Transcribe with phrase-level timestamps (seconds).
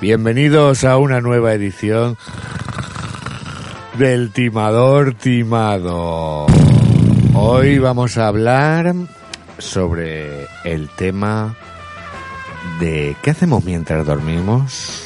[0.00, 2.16] bienvenidos a una nueva edición
[3.98, 6.46] del Timador Timado.
[7.34, 8.94] Hoy vamos a hablar
[9.58, 11.54] sobre el tema
[12.80, 15.02] de ¿qué hacemos mientras dormimos?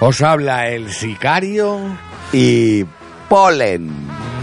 [0.00, 1.80] Os habla el sicario.
[2.32, 2.84] Y
[3.28, 3.90] polen.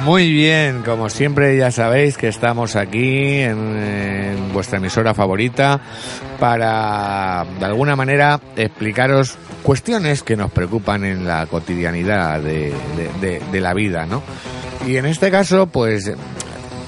[0.05, 5.79] Muy bien, como siempre ya sabéis que estamos aquí en, vuestra emisora favorita
[6.39, 12.73] para de alguna manera explicaros cuestiones que nos preocupan en la cotidianidad de-
[13.51, 14.21] de la vida, ¿no?
[14.85, 16.11] Y en este caso, pues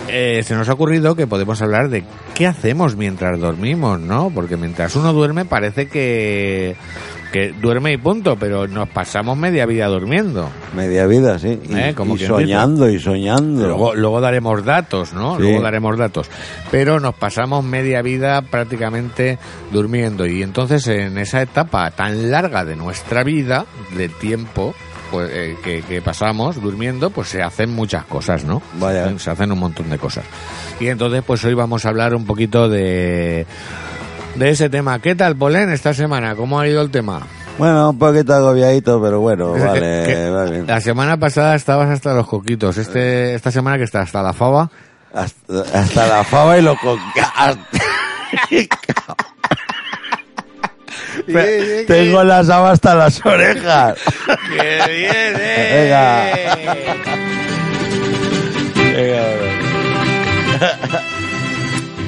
[0.09, 2.03] eh, se nos ha ocurrido que podemos hablar de
[2.35, 4.29] qué hacemos mientras dormimos, ¿no?
[4.29, 6.75] Porque mientras uno duerme parece que,
[7.35, 10.49] que duerme y punto, pero nos pasamos media vida durmiendo.
[10.73, 11.59] Media vida, sí.
[11.67, 13.67] Y, Eh, como y soñando y soñando.
[13.67, 15.35] Luego, luego daremos datos, ¿no?
[15.35, 15.41] Sí.
[15.41, 16.29] Luego daremos datos.
[16.71, 19.37] Pero nos pasamos media vida prácticamente
[19.73, 20.25] durmiendo.
[20.25, 23.65] Y entonces en esa etapa tan larga de nuestra vida,
[23.97, 24.73] de tiempo,
[25.11, 28.61] pues, eh, que, que pasamos durmiendo, pues se hacen muchas cosas, ¿no?
[28.79, 29.19] Vaya.
[29.19, 30.23] Se hacen un montón de cosas.
[30.79, 33.45] Y entonces, pues hoy vamos a hablar un poquito de,
[34.35, 34.99] de ese tema.
[34.99, 36.35] ¿Qué tal, Polen, esta semana?
[36.35, 37.21] ¿Cómo ha ido el tema?
[37.57, 40.67] Bueno, un poquito agobiadito, pero bueno, vale, que va bien.
[40.67, 42.77] La semana pasada estabas hasta los coquitos.
[42.77, 44.69] Este, esta semana que está hasta la fava.
[45.13, 46.99] Hasta, hasta la fava y lo con...
[51.87, 53.97] Tengo las habas hasta las orejas.
[54.49, 55.95] ¡Qué bien, eh!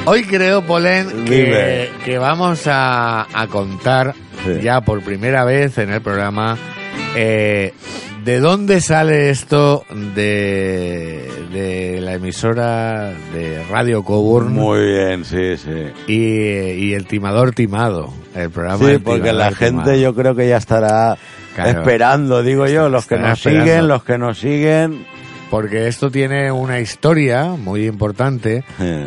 [0.10, 4.14] Hoy creo, Polen, que, vamos a, a contar
[4.46, 4.62] Sí.
[4.62, 6.58] ya por primera vez en el programa
[7.16, 7.74] eh,
[8.24, 9.84] de dónde sale esto
[10.16, 15.72] de, de la emisora de Radio Coburn Muy bien, sí, sí.
[16.08, 18.14] y, y el timador timado.
[18.36, 19.96] El programa Sí, porque la gente timado.
[19.96, 21.18] yo creo que ya estará
[21.56, 21.80] Claro.
[21.80, 25.04] esperando, digo yo, los que nos siguen, los que nos siguen.
[25.50, 28.66] Porque esto tiene una historia muy importante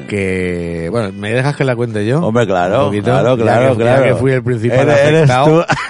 [0.09, 2.23] que, bueno, ¿me dejas que la cuente yo?
[2.23, 4.03] Hombre, claro, poquito, claro, claro, que- claro.
[4.05, 5.67] que fui el principal Eres- eres afectado.
[5.67, 5.75] tú.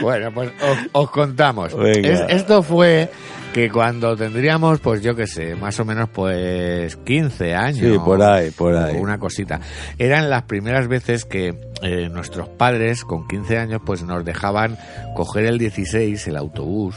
[0.00, 1.72] Bueno, pues os, os contamos.
[1.74, 3.10] Es- esto fue
[3.56, 7.78] que cuando tendríamos, pues yo qué sé, más o menos pues 15 años.
[7.78, 8.98] Sí, por ahí, por ahí.
[8.98, 9.62] Una cosita.
[9.96, 14.76] Eran las primeras veces que eh, nuestros padres con 15 años pues nos dejaban
[15.14, 16.96] coger el 16, el autobús,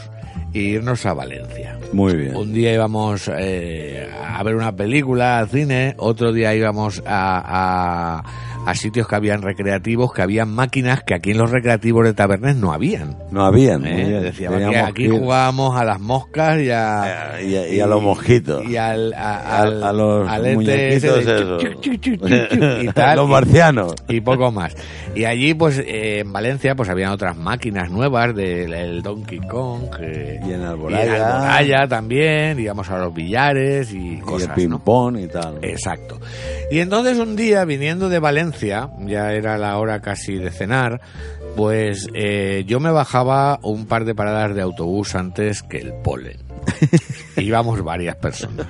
[0.53, 1.79] e irnos a Valencia.
[1.93, 2.35] Muy bien.
[2.35, 8.58] Un día íbamos eh, a ver una película al cine, otro día íbamos a, a,
[8.69, 12.55] a sitios que habían recreativos, que habían máquinas que aquí en los recreativos de Tabernes
[12.55, 13.17] no habían.
[13.31, 13.85] No habían.
[13.85, 14.19] ¿eh?
[14.21, 18.01] Decíamos que aquí que jugábamos a las moscas y a, Y a- y a los
[18.01, 18.63] mosquitos.
[18.65, 23.17] y al, a, al- A- a los al ente muñequitos de y tal.
[23.17, 23.93] los marcianos.
[24.07, 24.75] y poco más.
[25.15, 29.83] Y allí, pues, eh, en Valencia, pues habían otras máquinas nuevas del el Donkey Kong.
[29.99, 31.15] eh, Y en y Alboraya.
[31.15, 34.77] en Alboraya también, íbamos a los billares y Y cosas, el ¿no?
[34.77, 35.57] ping-pong y tal.
[35.61, 36.19] Exacto.
[36.71, 41.01] Y entonces un día, viniendo de Valencia, ya era la hora casi de cenar,
[41.55, 46.37] pues eh, yo me bajaba un par de paradas de autobús antes que el polen.
[47.37, 48.67] Íbamos varias personas,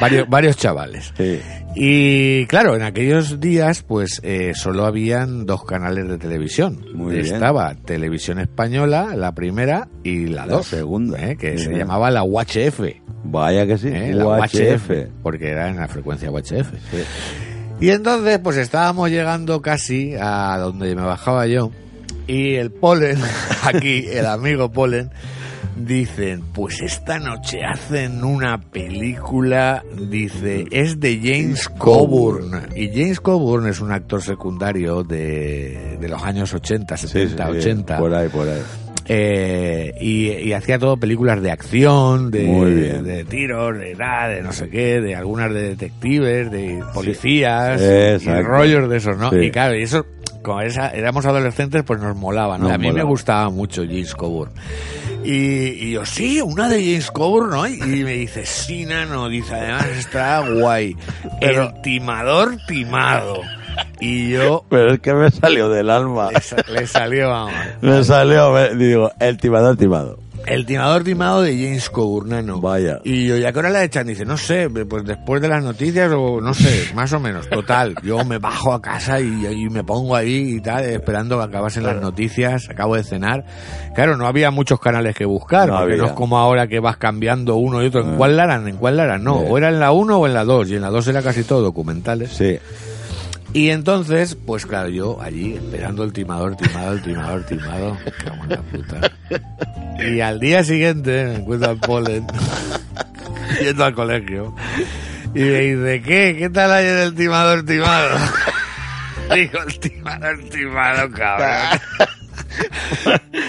[0.00, 1.12] varios, varios chavales.
[1.16, 1.40] Sí.
[1.76, 6.86] Y claro, en aquellos días, pues eh, solo habían dos canales de televisión.
[6.94, 7.34] Muy bien.
[7.34, 11.18] Estaba Televisión Española, la primera, y la, La dos, segunda.
[11.28, 11.36] ¿eh?
[11.36, 11.76] que Sí, se sí.
[11.78, 12.80] llamaba la UHF.
[13.24, 13.88] Vaya que sí.
[13.88, 14.14] ¿eh?
[14.14, 14.54] la UHF.
[14.54, 14.90] UHF,
[15.22, 16.72] porque era en la frecuencia UHF.
[17.84, 21.70] Y entonces, pues estábamos llegando casi a donde me bajaba yo,
[22.26, 23.18] y el polen,
[23.62, 25.10] aquí, el amigo polen,
[25.76, 32.68] dicen, pues esta noche hacen una película, dice, es de James Coburn.
[32.74, 37.98] Y James Coburn es un actor secundario de, de los años 80, 70, 80.
[37.98, 38.62] Por ahí, por ahí.
[39.06, 44.68] Eh, y, y hacía todo películas de acción, de, tiros, de, da, de no sé
[44.70, 48.42] qué, de algunas de detectives, de policías, y Exacto.
[48.48, 49.30] rollos de esos, ¿no?
[49.30, 49.36] Sí.
[49.36, 50.06] Y claro, y eso,
[50.42, 52.64] como esa- éramos adolescentes, pues nos molaba, ¿no?
[52.64, 54.52] Nos a mí me gustaba mucho James Coburn.
[55.22, 57.66] Y, y yo, sí, una de James Coburn, ¿no?
[57.66, 60.96] Y me dice, sí, nano, dice, además está guay.
[61.40, 63.40] Pero- El timador timado.
[64.00, 66.30] Y yo, Pero es que me salió del alma.
[66.32, 67.52] le, sa- le salió, vamos.
[67.80, 70.18] Me salió, me- digo, el timador timado.
[70.46, 72.60] El timador timado de James Coburn.
[72.60, 72.98] Vaya.
[73.02, 74.06] Y yo, ¿ya qué hora la echan?
[74.06, 77.48] Dice, no sé, pues después de las noticias o no sé, más o menos.
[77.48, 81.44] Total, yo me bajo a casa y, y me pongo ahí y tal, esperando que
[81.44, 83.46] acabasen las noticias, acabo de cenar.
[83.94, 86.98] Claro, no había muchos canales que buscar, No porque no es como ahora que vas
[86.98, 88.02] cambiando uno y otro.
[88.02, 88.68] ¿En cuál la harán?
[88.68, 89.24] ¿En cuál harán?
[89.24, 89.46] No, Sí.
[89.48, 91.44] o era en la 1 o en la 2, y en la 2 era casi
[91.44, 92.30] todo documentales.
[92.32, 92.58] Sí.
[93.54, 97.96] Y entonces, pues claro, yo allí esperando el timador, timado, el timador, timado.
[98.24, 99.12] Cago en la puta.
[100.04, 102.26] Y al día siguiente me encuentro al polen
[103.62, 104.54] yendo al colegio.
[105.36, 106.36] Y me dice, ¿qué?
[106.36, 108.18] ¿Qué tal ayer el timador timado?
[109.34, 111.80] Digo, el timador timado, cabrón.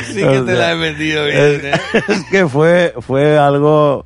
[0.08, 1.82] Sí que O te sea, la he metido bien, Es, ¿eh?
[2.10, 4.06] es que fue, fue algo,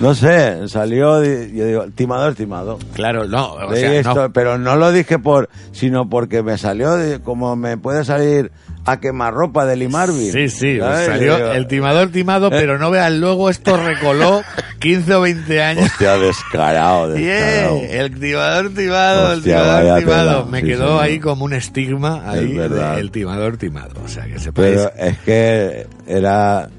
[0.00, 2.78] no sé, salió, yo digo, timador, timado.
[2.94, 6.94] Claro, no, o sea, esto, no, pero no lo dije por, sino porque me salió
[6.96, 8.50] de- como me puede salir
[8.86, 10.32] a quemar ropa de Lee Marvin.
[10.32, 11.06] Sí, sí, pues ¿Sabes?
[11.06, 14.42] salió Yo digo, el timador timado, pero no veas luego esto recoló
[14.78, 15.84] 15 o 20 años.
[15.84, 17.80] Hostia, descarado, descarado.
[17.80, 20.46] Yeah, el timador timado, el timador timado.
[20.46, 22.96] Me sí, quedó ahí como un estigma ahí Es verdad.
[22.96, 24.00] del timador timado.
[24.02, 26.70] O sea, que se Pero es que era,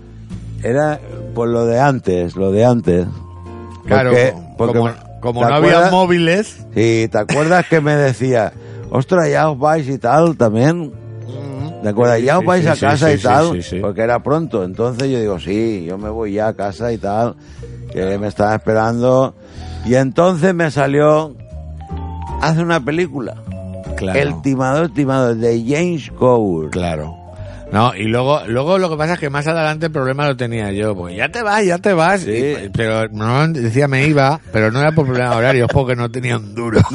[0.64, 1.00] era
[1.34, 3.08] por lo de antes, lo de antes.
[3.86, 7.82] Claro, Porque- como, porque como, me- como ¿te no había móviles, Sí, ¿te acuerdas que
[7.82, 8.54] me decía,
[8.90, 10.92] ostras, ya os vais y tal también?
[11.84, 12.20] ¿Te acuerdas?
[12.20, 13.80] Sí, Ya os vais sí, a casa sí, y tal, sí, sí.
[13.80, 14.64] porque era pronto.
[14.64, 17.36] Entonces yo digo, sí, yo me voy ya a casa y tal,
[17.92, 19.34] que me estaba esperando.
[19.86, 21.36] Y entonces me salió,
[22.40, 23.36] hace una película,
[23.98, 26.70] claro, El timador timado, de James Coburn.
[26.70, 27.16] claro.
[27.72, 30.72] No, y luego, luego lo que pasa es que más adelante el problema lo tenía
[30.74, 32.32] yo, porque ya te vas, ya te vas, Sí.
[32.32, 36.12] y- pero no decía me iba, pero no era por problema horario, es porque no
[36.12, 36.82] tenía un duro.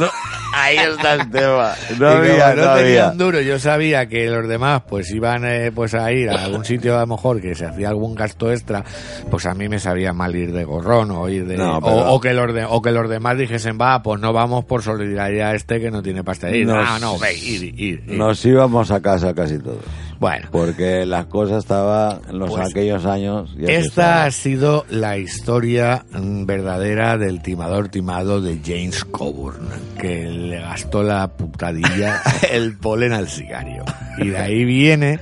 [0.58, 1.72] Ahí está el tema.
[1.98, 5.70] No había, no no tenía un duro, yo sabía que los demás pues iban eh,
[5.74, 8.84] pues a ir a algún sitio a lo mejor que se hacía algún gasto extra,
[9.30, 12.12] pues a mí me sabía mal ir de gorrón o ir de No, o, pero-
[12.12, 15.50] o que los de, o que los demás dijesen, "Va, pues no vamos por solidaridad
[15.50, 18.02] a este que no tiene pasta de ir." Nos- No, no, ve, ir, ir, ir.
[18.06, 19.78] Nos íbamos a casa casi todos.
[20.18, 23.54] Bueno, Porque las cosas estaban en los Pues, aquellos años.
[23.58, 29.68] ya Esta ha sido la historia mm, verdadera del timador timado de James Coburn,
[30.00, 32.20] que le gastó la putadilla
[32.50, 33.84] el polen al cigarro.
[34.18, 35.18] Y de ahí viene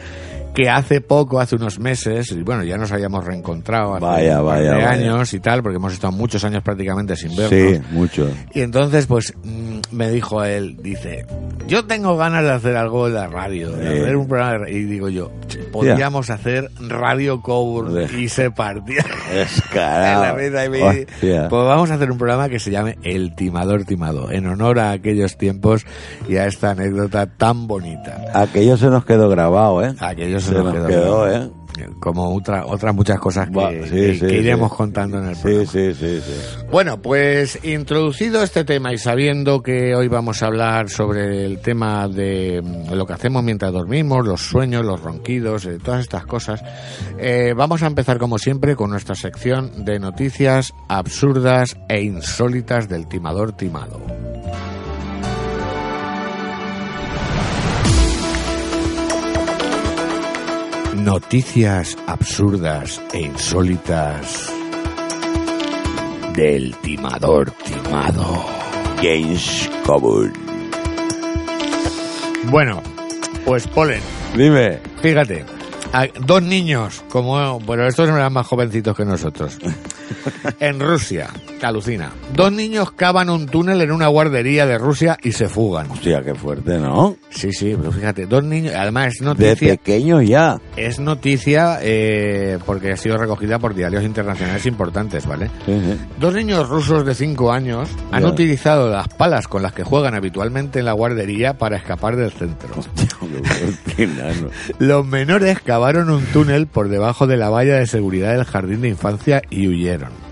[0.54, 4.46] que hace poco, hace unos meses, y bueno, ya nos habíamos reencontrado hace Vaya, un
[4.46, 4.90] par vaya, de vaya.
[4.90, 7.50] años y tal, porque hemos estado muchos años prácticamente sin vernos.
[7.50, 8.30] Sí, mucho.
[8.52, 11.26] Y entonces, pues, mm, me dijo él, dice,
[11.66, 14.02] yo tengo ganas de hacer algo en la radio, de Sí.
[14.02, 14.70] hacer un programa de ra-".
[14.70, 15.32] Y digo yo,
[15.72, 19.00] podríamos hacer Radio Coburn y se partía
[19.30, 20.36] en la Descarado.
[20.36, 21.48] mesa y me dice, Hostia.
[21.48, 24.92] pues vamos a hacer un programa que se llame El Timador Timado, en honor a
[24.92, 25.84] aquellos tiempos
[26.28, 28.18] y a esta anécdota tan bonita.
[28.34, 29.94] Aquello se nos quedó grabado, ¿eh?
[29.98, 31.50] Aquello se, Se nos nos quedó, quedó, ¿eh?
[31.98, 34.76] Como otra, otras muchas cosas que, Va, sí, que- sí, que iremos sí.
[34.76, 35.66] contando en el programa.
[35.72, 36.32] sí, sí, sí.
[36.70, 42.06] Bueno, pues introducido este tema y sabiendo que hoy vamos a hablar sobre el tema
[42.06, 46.62] de mm, lo que hacemos mientras dormimos, los sueños, los ronquidos, eh, todas estas cosas,
[47.18, 53.08] eh, vamos a empezar como siempre con nuestra sección de noticias absurdas e insólitas del
[53.08, 54.00] timador timado.
[60.96, 64.50] Noticias absurdas e insólitas
[66.34, 68.44] del timador timado.
[69.02, 70.32] James Coburn.
[72.50, 72.80] Bueno,
[73.44, 74.00] pues Polen,
[74.36, 74.78] Dime.
[75.02, 75.44] fíjate,
[75.92, 79.58] a- dos niños, como, bueno, estos eran más jovencitos que nosotros.
[80.60, 81.28] En Rusia,
[81.62, 82.10] alucina.
[82.34, 85.90] Dos niños cavan un túnel en una guardería de Rusia y se fugan.
[85.90, 87.16] Hostia, qué fuerte, ¿no?
[87.30, 90.58] Sí, sí, pero fíjate, dos niños, además es De noticia, pequeño ya.
[90.76, 95.50] es noticia eh, porque ha sido recogida por diarios internacionales importantes, ¿vale?
[95.66, 95.98] Sí, sí.
[96.20, 98.28] Dos niños rusos de 5 años han Ya.
[98.28, 102.68] utilizado las palas con las que juegan habitualmente en la guardería para escapar del centro.
[102.76, 103.06] Hostia,
[103.96, 104.08] qué fuerte.
[104.78, 108.88] Los menores cavaron un túnel por debajo de la valla de seguridad del jardín de
[108.90, 110.23] infancia y huyeron murieron.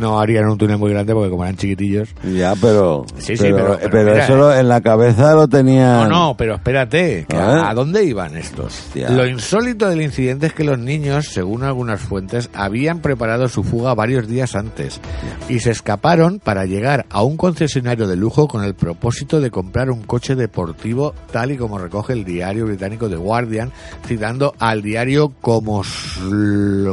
[0.00, 2.08] No harían un túnel muy grande porque como eran chiquitillos.
[2.24, 3.04] Ya, pero.
[3.18, 6.08] Sí, sí, pero- pero, pero mira, eso lo- en la cabeza lo tenían.
[6.08, 7.64] No, no, pero espérate, que A ¿a, ver.
[7.66, 8.66] a dónde iban estos?
[8.66, 9.10] Hostia.
[9.10, 13.94] Lo insólito del incidente es que los niños, según algunas fuentes, habían preparado su fuga
[13.94, 15.00] varios días antes
[15.48, 19.90] y se escaparon para llegar a un concesionario de lujo con el propósito de comprar
[19.90, 23.70] un coche deportivo tal y como recoge el diario británico The Guardian,
[24.06, 25.82] citando al diario como,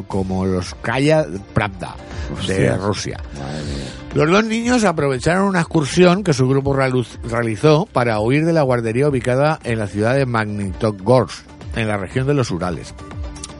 [0.08, 1.96] como los Kaya Pravda
[2.48, 2.78] de Hostia.
[2.78, 3.18] Rusia.
[4.14, 9.08] Los dos niños aprovecharon una excursión que su grupo realizó para huir de la guardería
[9.08, 12.94] ubicada en la ciudad de Magnitogorsk, en la región de los Urales.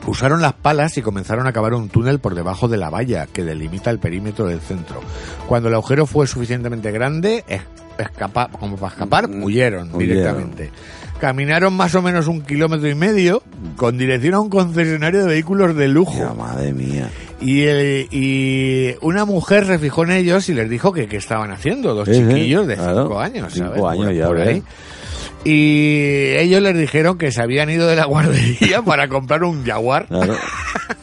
[0.06, 3.44] Usaron las palas y comenzaron a cavar un túnel por debajo de la valla que
[3.44, 5.00] delimita el perímetro del centro.
[5.46, 7.62] Cuando el agujero fue suficientemente grande, es-
[7.98, 9.98] escapa- como para escapar, Mm, huyeron huyeron.
[9.98, 10.70] directamente.
[11.20, 13.42] Caminaron más o menos un kilómetro y medio
[13.76, 16.14] con dirección a un concesionario de vehículos de lujo.
[16.16, 17.10] Ya, madre mía.
[17.40, 21.50] Y, el- y una mujer se fijó en ellos y les dijo que qué estaban
[21.50, 23.02] haciendo, dos Sí, chiquillos de claro.
[23.04, 23.84] cinco años, Cinco ¿sabes?
[23.84, 24.62] años Por- ya por ahí.
[25.44, 30.06] Y ellos les dijeron que se habían ido de la guardería para comprar un jaguar,
[30.06, 30.34] Claro.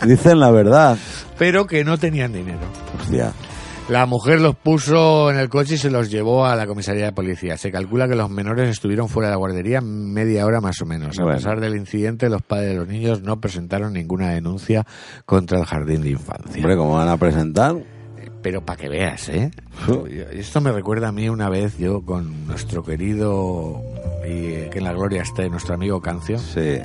[0.05, 0.97] Dicen la verdad.
[1.39, 2.59] pero que no tenían dinero.
[3.00, 3.31] Hostia.
[3.89, 7.12] La mujer los puso en el coche y se los llevó a la comisaría de
[7.13, 7.56] policía.
[7.56, 11.17] Se calcula que los menores estuvieron fuera de la guardería media hora más o menos.
[11.17, 11.38] A Bueno.
[11.38, 14.86] pesar del incidente, los padres de los niños no presentaron ninguna denuncia
[15.25, 16.58] contra el jardín de infancia.
[16.58, 17.77] Hombre, ¿cómo van a presentar?
[18.41, 19.51] Pero para que veas, ¿eh?
[20.34, 23.82] Esto me recuerda a mí una vez yo con nuestro querido,
[24.27, 26.38] y que en la gloria esté, nuestro amigo Cancio.
[26.39, 26.77] Sí.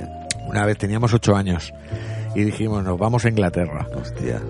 [0.47, 1.73] Una vez teníamos ocho años
[2.35, 3.87] y dijimos, nos vamos a Inglaterra.
[3.95, 4.41] Hostia.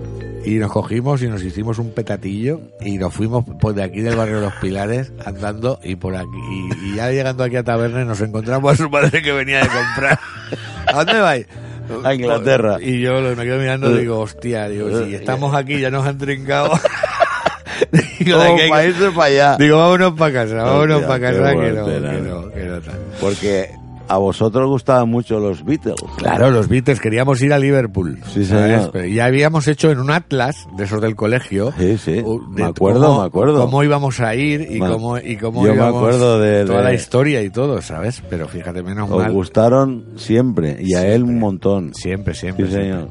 [0.44, 4.14] Y nos cogimos y nos hicimos un petatillo y nos fuimos por de aquí del
[4.16, 6.26] barrio de Los Pilares andando y por aquí.
[6.82, 9.68] Y, y ya llegando aquí a Tabernes nos encontramos a su madre que venía de
[9.68, 10.18] comprar.
[10.86, 11.46] ¿A dónde vais?
[12.04, 12.76] A Inglaterra.
[12.80, 16.18] Y yo me quedo mirando y digo, hostia, digo, si estamos aquí ya nos han
[16.18, 16.72] trincado.
[18.20, 19.56] digo, Como que que- para irse para allá.
[19.58, 22.20] Digo, vámonos para casa, vámonos para casa que no, que ¿no?
[22.42, 22.80] no, que no.
[23.20, 23.70] Porque
[24.08, 25.96] a vosotros gustaban mucho los Beatles.
[26.16, 28.18] Claro, los Beatles queríamos ir a Liverpool.
[28.32, 29.06] Sí, señor.
[29.08, 31.72] Ya habíamos hecho en un atlas de esos del colegio.
[31.78, 32.22] Sí, sí.
[32.50, 33.60] Me acuerdo, cómo, me acuerdo.
[33.60, 36.84] Cómo íbamos a ir y cómo, y cómo yo me íbamos- acuerdo de- toda de-
[36.84, 38.22] la historia y todo, ¿sabes?
[38.28, 39.32] Pero fíjate, menos Os mal.
[39.32, 40.76] gustaron siempre.
[40.80, 41.94] Y a él un montón.
[41.94, 42.66] Siempre, siempre.
[42.66, 42.92] Sí, siempre.
[42.92, 43.10] señor.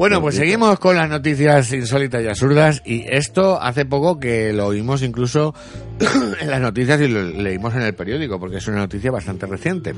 [0.00, 4.68] Bueno, pues seguimos con las noticias insólitas y absurdas y esto hace poco que lo
[4.68, 5.54] oímos incluso
[6.40, 9.94] en las noticias y lo leímos en el periódico porque es una noticia bastante reciente.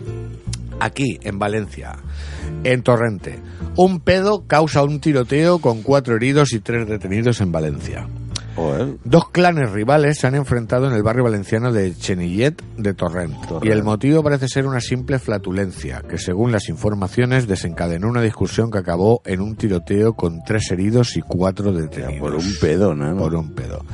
[0.81, 1.95] Aquí, en Valencia,
[2.65, 3.39] en Torrente,
[3.77, 8.09] un pedo causa un tiroteo con cuatro heridos y tres detenidos en Valencia.
[8.57, 8.97] Joder.
[9.05, 13.35] Dos clanes rivales se han enfrentado en el barrio valenciano de Chenillet de Torrent.
[13.47, 13.65] Torrent.
[13.65, 18.71] Y el motivo parece ser una simple flatulencia, que según las informaciones desencadenó una discusión
[18.71, 22.21] que acabó en un tiroteo con tres heridos y cuatro detenidos.
[22.21, 23.17] Por un pedo, ¿no?
[23.17, 23.85] Por un pedo.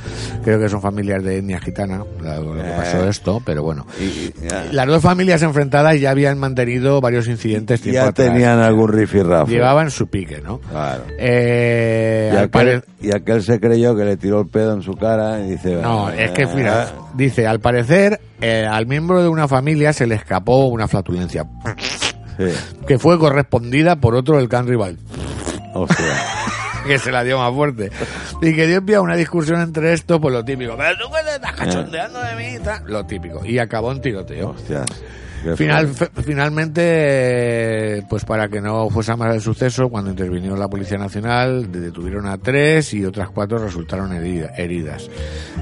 [0.45, 2.75] Creo que son familias de etnia gitana, lo, que Eh.
[2.77, 3.87] pasó esto, pero bueno.
[4.01, 4.33] Y-
[4.75, 8.29] Las dos familias enfrentadas ya habían mantenido varios incidentes tiempo ya atrás.
[8.29, 9.53] tenían algún rifirrafe.
[9.53, 10.59] Llevaban su pique, ¿no?
[10.61, 11.05] Claro.
[11.19, 14.95] Eh, Y aquel, pare- y aquel se creyó que le tiró el pedo en su
[14.95, 15.77] cara y dice...
[15.77, 20.07] No, es que, "Ah, mira, dice, al parecer, eh, al miembro de una familia se
[20.07, 21.45] le escapó una flatulencia,
[22.37, 22.45] Sí.
[22.87, 24.99] que fue correspondida por otro del can rival,
[25.75, 26.07] Hostia.
[26.87, 27.91] que se la dio más fuerte.
[28.41, 31.23] Y que dio pie a una discusión entre estos, pues lo típico, pero tú que
[31.29, 33.45] te estás cachondeando de mí, y tal", lo típico.
[33.45, 34.51] Y acabó en tiroteo.
[34.51, 34.85] Hostia.
[35.57, 35.89] Final,
[36.25, 36.83] finalmente,
[37.99, 41.81] eh, pues para que no fuese más el suceso, cuando intervino la Policía Nacional, de-
[41.81, 45.09] detuvieron a tres y otras cuatro resultaron herida- heridas.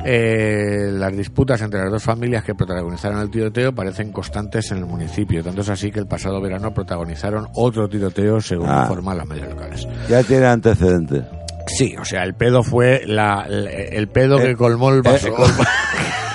[0.04, 4.86] Eh, las disputas entre las dos familias que protagonizaron el tiroteo parecen constantes en el
[4.86, 5.42] municipio.
[5.44, 8.82] Tanto es así que el pasado verano protagonizaron otro tiroteo, según Ah.
[8.84, 9.86] informan las medios locales.
[10.08, 11.24] Ya tiene antecedentes.
[11.66, 15.34] Sí, o sea, el pedo fue la, el pedo que Eh, colmó el vaso.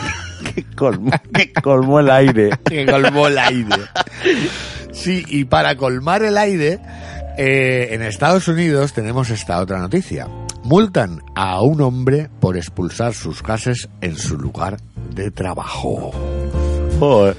[0.53, 2.49] que colmó, que colmó el aire.
[2.65, 3.75] que colmó el aire.
[4.91, 6.79] Sí, y para colmar el aire,
[7.37, 10.27] eh, en Estados Unidos tenemos esta otra noticia.
[10.63, 14.77] Multan a un hombre por expulsar sus gases en su lugar
[15.15, 16.11] de trabajo.
[16.99, 17.35] Joder.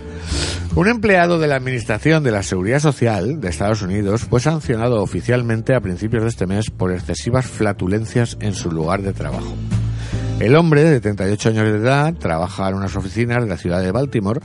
[0.74, 5.74] Un empleado de la Administración de la Seguridad Social de Estados Unidos fue sancionado oficialmente
[5.74, 9.54] a principios de este mes por excesivas flatulencias en su lugar de trabajo.
[10.42, 13.92] El hombre, de 38 años de edad, trabaja en unas oficinas de la ciudad de
[13.92, 14.40] Baltimore,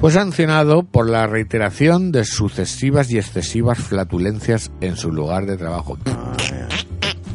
[0.00, 5.98] fue sancionado por la reiteración de sucesivas y excesivas flatulencias en su lugar de trabajo.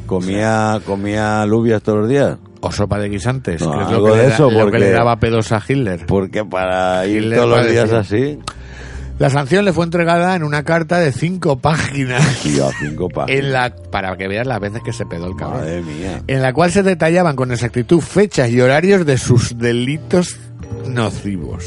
[0.05, 2.37] Comía, comía alubias todos los días.
[2.61, 4.49] O sopa de guisantes, No, que es algo lo que, de le, da- eso, lo
[4.57, 6.05] que porque- le daba pedos a Hitler.
[6.07, 8.39] Porque para ir Hitler todos los días así.
[9.19, 12.23] La sanción le fue entregada en una carta de cinco páginas.
[12.43, 13.39] Tío, cinco páginas.
[13.39, 15.61] en la, para que veas las veces que se pedó el cabrón.
[15.61, 16.21] Madre mía.
[16.27, 20.37] en la cual se detallaban con exactitud fechas y horarios de sus delitos
[20.87, 21.65] nocivos.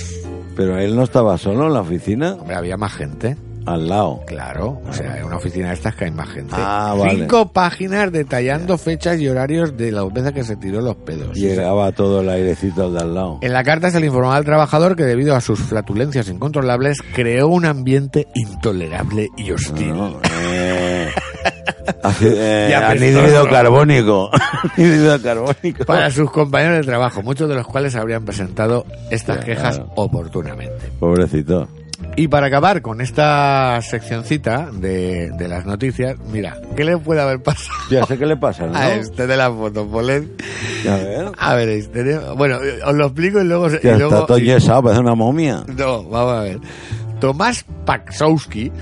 [0.57, 3.37] Pero él no estaba solo en la oficina, Hombre, había más gente,
[3.67, 4.21] al lado.
[4.27, 4.81] claro.
[4.89, 6.55] O sea, en una oficina de estas que hay más gente.
[6.57, 7.21] Ah, vale.
[7.21, 11.37] Cinco páginas detallando fechas y horarios de las veces que se tiró los pedos.
[11.37, 13.39] Llegaba todo el airecito al de al lado.
[13.43, 17.49] En la carta se le informaba al trabajador que debido a sus flatulencias incontrolables creó
[17.49, 19.89] un ambiente intolerable y hostil.
[19.89, 21.09] No, no, eh,
[22.23, 24.31] eh, anhídrido carbónico.
[24.77, 25.85] anhídrido carbónico.
[25.85, 29.93] Para sus compañeros de trabajo, muchos de los cuales habrían presentado estas Ya, quejas claro.
[29.97, 30.91] oportunamente.
[30.99, 31.69] Pobrecito.
[32.17, 37.43] Y para acabar con esta seccioncita de, de las noticias, mira, ¿qué le puede haber
[37.43, 38.77] pasado Ya sé qué le pasa, ¿no?
[38.77, 40.33] a este de la foto, Polen?
[40.89, 41.27] A ver.
[41.39, 43.69] A veréis, tenemos- bueno, os lo explico y luego...
[43.69, 45.63] y Ya luego está todo y- yesado, parece una momia.
[45.77, 46.59] No, vamos a ver.
[47.21, 48.73] Tomás Paksowski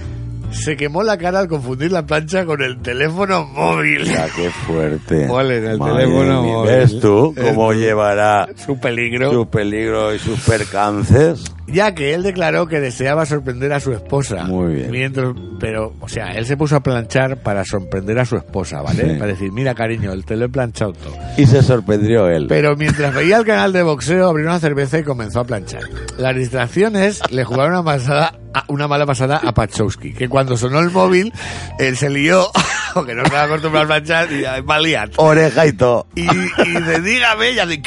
[0.50, 4.04] se quemó la cara al confundir la plancha con el teléfono móvil.
[4.04, 5.28] Ya, qué fuerte.
[5.28, 6.52] Ole, el Madre teléfono mía.
[6.52, 6.70] móvil.
[6.72, 7.78] ¿Ves tú Es cómo tú.
[7.78, 9.30] llevará Su peligro.
[9.30, 11.44] sus peligros y sus percances?
[11.70, 14.44] Ya que él declaró que deseaba sorprender a su esposa.
[14.44, 14.90] Muy bien.
[14.90, 19.14] Mientras, pero, o sea, él se puso a planchar para sorprender a su esposa, ¿vale?
[19.14, 19.18] Sí.
[19.18, 21.14] Para decir, mira, cariño, el te lo he planchado todo.
[21.36, 22.46] Y se sorprendió él.
[22.48, 25.82] Pero mientras veía el canal de boxeo, abrió una cerveza y comenzó a planchar.
[26.16, 30.90] Las distracciones le jugaron una, pasada, una mala pasada a Pachowski, que cuando sonó el
[30.90, 31.32] móvil,
[31.78, 32.46] él se lió,
[32.94, 35.08] porque no estaba acostumbrado a planchar, y valía.
[35.16, 36.06] Oreja y todo.
[36.14, 37.82] Y, y de dígame, ya de...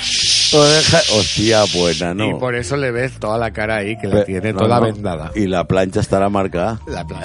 [0.53, 0.98] Oreja.
[1.17, 2.29] Hostia, buena, ¿no?
[2.29, 4.79] Y por eso le ves toda la cara ahí, que la Pe- tiene no, toda
[4.79, 4.86] no.
[4.86, 5.31] vendada.
[5.36, 6.79] Y la plancha estará marcada.
[6.88, 7.22] La, pla-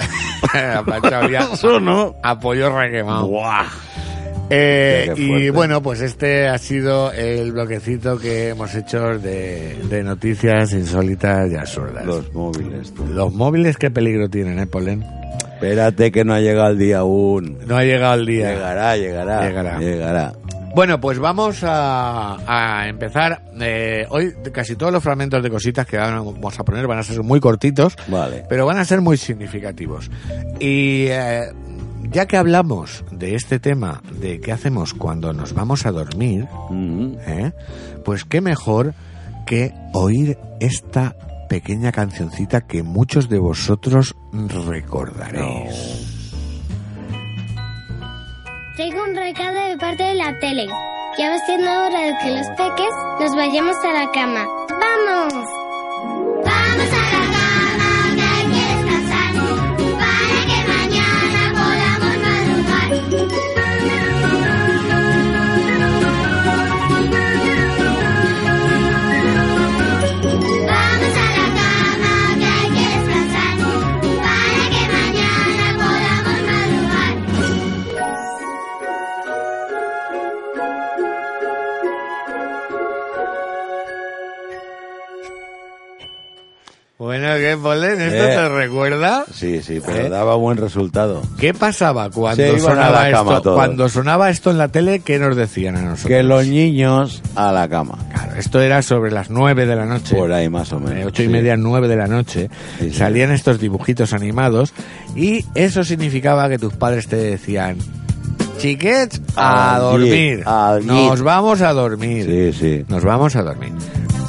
[0.53, 2.15] la plancha había Eso no.
[2.23, 3.27] apoyo requemado.
[3.27, 3.65] ¡Buah!
[4.49, 10.03] Eh, Qué- y bueno, pues este ha sido el bloquecito que hemos hecho de, de
[10.03, 12.05] noticias insólitas y absurdas.
[12.05, 12.93] Los, Los móviles.
[12.93, 13.03] tú.
[13.31, 15.03] móviles, ¿qué peligro tienen, eh, Polen?
[15.55, 17.57] Espérate que no ha llegado el día aún.
[17.65, 18.53] No ha llegado el día.
[18.53, 19.47] Llegará, llegará.
[19.47, 19.79] Llegará.
[19.79, 20.33] Llegará.
[20.77, 23.41] Bueno, pues vamos a, a empezar.
[23.59, 27.23] Eh, hoy casi todos los fragmentos de cositas que vamos a poner van a ser
[27.23, 27.95] muy cortitos.
[28.07, 28.45] Vale.
[28.47, 30.11] pero van a ser muy significativos.
[30.59, 31.51] Y eh,
[32.11, 37.13] ya que hablamos de este tema, de qué hacemos cuando nos vamos a dormir, Mm.
[37.25, 37.53] ¿eh?
[38.05, 38.93] pues qué mejor
[39.47, 41.15] que oír esta
[41.49, 44.15] pequeña cancioncita que muchos de vosotros
[44.67, 46.16] recordaréis.
[48.77, 50.67] Traigo un recado de parte de la tele.
[51.17, 54.45] Ya va siendo hora de que los peques nos vayamos a la cama.
[54.69, 55.33] ¡Vamos!
[56.45, 57.16] Vamos a la
[86.99, 88.01] Bueno, ¿qué polen?
[88.01, 88.27] ¿Esto Eh.
[88.35, 89.23] te recuerda?
[89.31, 90.09] Sí, sí, pero ¿Eh?
[90.09, 91.21] daba buen resultado.
[91.37, 93.41] ¿Qué pasaba cuando sonaba esto?
[93.43, 93.55] todos.
[93.55, 96.07] Cuando sonaba esto en la tele, ¿qué nos decían a nosotros?
[96.07, 97.99] Que los niños a la cama.
[98.11, 100.15] Claro, esto era sobre las nueve de la noche.
[100.15, 101.05] Por ahí más o menos.
[101.05, 102.95] ocho y media, nueve de la noche, Sí, sí.
[102.97, 104.73] salían estos dibujitos animados
[105.15, 107.77] y eso significaba que tus padres te decían,
[108.57, 110.43] chiquets, a dormir,
[110.83, 111.23] nos git".
[111.23, 112.85] vamos a dormir, Sí, sí.
[112.87, 113.71] nos vamos a dormir.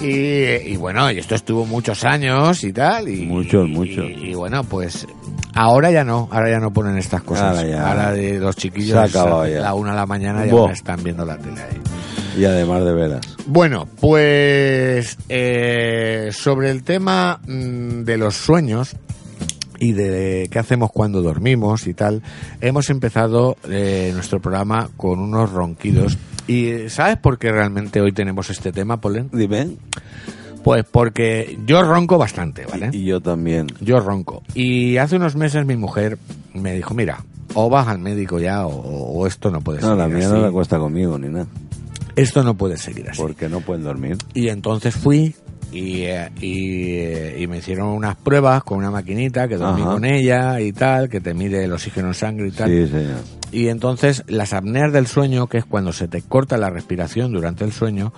[0.00, 3.08] Y, y bueno, y esto estuvo muchos años y tal.
[3.08, 4.06] Y, Muchos, muchos.
[4.08, 5.06] Y, bueno, pues
[5.54, 7.58] ahora ya no, ahora ya no ponen estas cosas.
[7.58, 7.88] Ahora ya.
[7.88, 9.06] Ahora de los chiquillos a
[9.46, 11.80] la una de la mañana ya no están viendo la tele ahí.
[12.40, 13.36] Y además de veras.
[13.46, 18.94] Bueno, pues eh, sobre el tema mm, de los sueños
[19.80, 22.22] y de qué hacemos cuando dormimos y tal,
[22.60, 26.16] hemos empezado eh, nuestro programa con unos ronquidos.
[26.48, 29.28] ¿Y sabes por qué realmente hoy tenemos este tema, Polen?
[29.32, 29.76] Dime.
[30.64, 32.90] Pues porque yo ronco bastante, ¿vale?
[32.92, 33.68] Y yo también.
[33.80, 34.42] Yo ronco.
[34.54, 36.18] Y hace unos meses mi mujer
[36.54, 37.22] me dijo, mira,
[37.54, 40.34] o vas al médico ya o, o esto no puede No, seguir la mía así.
[40.36, 41.46] no le cuesta conmigo ni nada.
[42.16, 43.20] Esto no puede seguir así.
[43.20, 44.16] Porque no pueden dormir.
[44.34, 45.36] Y entonces fui
[45.72, 49.92] y, eh, y, y me hicieron unas pruebas con una maquinita que dormí Ajá.
[49.92, 52.68] con ella y tal, que te mide el oxígeno en sangre y tal.
[52.68, 53.38] Sí, señor.
[53.50, 57.64] Y entonces las apneas del sueño, que es cuando se te corta la respiración durante
[57.64, 58.12] el sueño,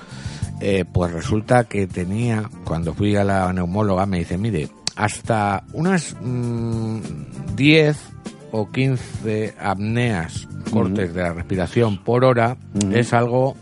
[0.60, 6.16] eh, pues resulta que tenía, cuando fui a la neumóloga, me dice, mire, hasta unas
[6.20, 6.98] mm,
[7.56, 7.98] 10
[8.52, 12.56] o 15 apneas, cortes de la respiración por hora,
[12.92, 13.56] es algo...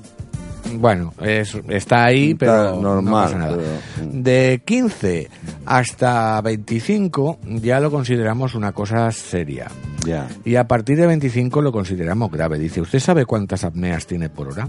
[0.75, 3.57] Bueno, es, está ahí, Está pero no normal, pasa nada.
[3.57, 5.29] pero- De 15
[5.67, 9.69] hasta 25 ya lo consideramos una cosa seria.
[10.07, 10.29] Ya.
[10.45, 12.59] Y a partir de 25 lo consideramos grave.
[12.59, 14.69] Dice, ¿usted sabe cuántas apneas tiene por hora?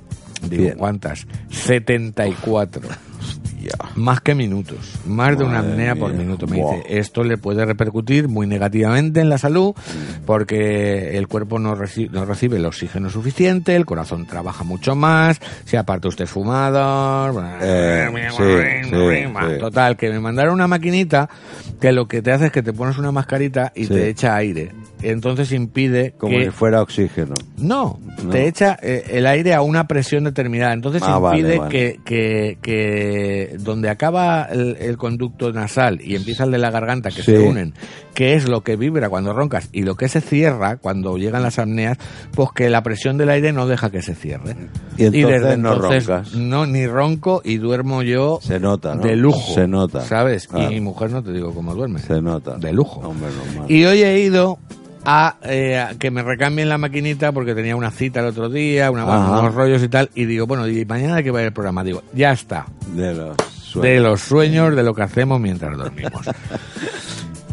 [0.49, 0.77] Digo, Bien.
[0.77, 1.25] ¿cuántas?
[1.49, 2.87] 74.
[3.95, 4.99] Más que minutos.
[5.05, 6.47] Más de una apnea por minuto.
[6.47, 9.73] Me dice, esto le puede repercutir muy negativamente en la salud
[10.25, 15.39] porque el cuerpo no, reci- no recibe el oxígeno suficiente, el corazón trabaja mucho más,
[15.65, 17.43] si aparte usted es fumador...
[17.61, 18.43] Eh, sí,
[18.89, 19.59] sí, sí.
[19.59, 21.29] Total, que me mandaron una maquinita
[21.79, 23.93] que lo que te hace es que te pones una mascarita y Sí.
[23.93, 24.71] te echa aire.
[25.01, 26.45] Entonces impide Como que...
[26.45, 27.33] si fuera oxígeno.
[27.57, 28.29] No, No.
[28.31, 30.73] te echa eh, el aire a una presión determinada.
[30.73, 31.71] Entonces Ah, vale, impide vale.
[31.71, 37.09] Que, que, que donde acaba el, el conducto nasal y empieza el de la garganta,
[37.09, 37.31] que Sí.
[37.31, 37.73] se unen,
[38.13, 41.59] que es lo que vibra cuando roncas y lo que se cierra cuando llegan las
[41.59, 41.97] apneas,
[42.33, 44.55] pues que la presión del aire no deja que se cierre.
[44.97, 46.33] Y entonces desde no entonces roncas.
[46.35, 49.01] no ni ronco y duermo yo Se nota, ¿no?
[49.03, 49.53] de lujo.
[49.53, 50.01] Se nota.
[50.01, 50.47] ¿Sabes?
[50.47, 50.71] Claro.
[50.71, 51.99] Y mi mujer no te digo cómo duerme.
[51.99, 52.57] Se nota.
[52.57, 52.99] De lujo.
[53.01, 53.29] Hombre.
[53.67, 54.57] Y hoy he ido
[55.05, 59.05] a, eh, que me recambien la maquinita porque tenía una cita el otro día, una,
[59.05, 60.09] unos rollos y tal.
[60.15, 61.83] Y digo, bueno, y mañana que va a ir el programa.
[61.83, 62.65] Digo, ya está.
[62.93, 64.03] De los De sueños.
[64.03, 66.25] los sueños, de lo que hacemos mientras dormimos.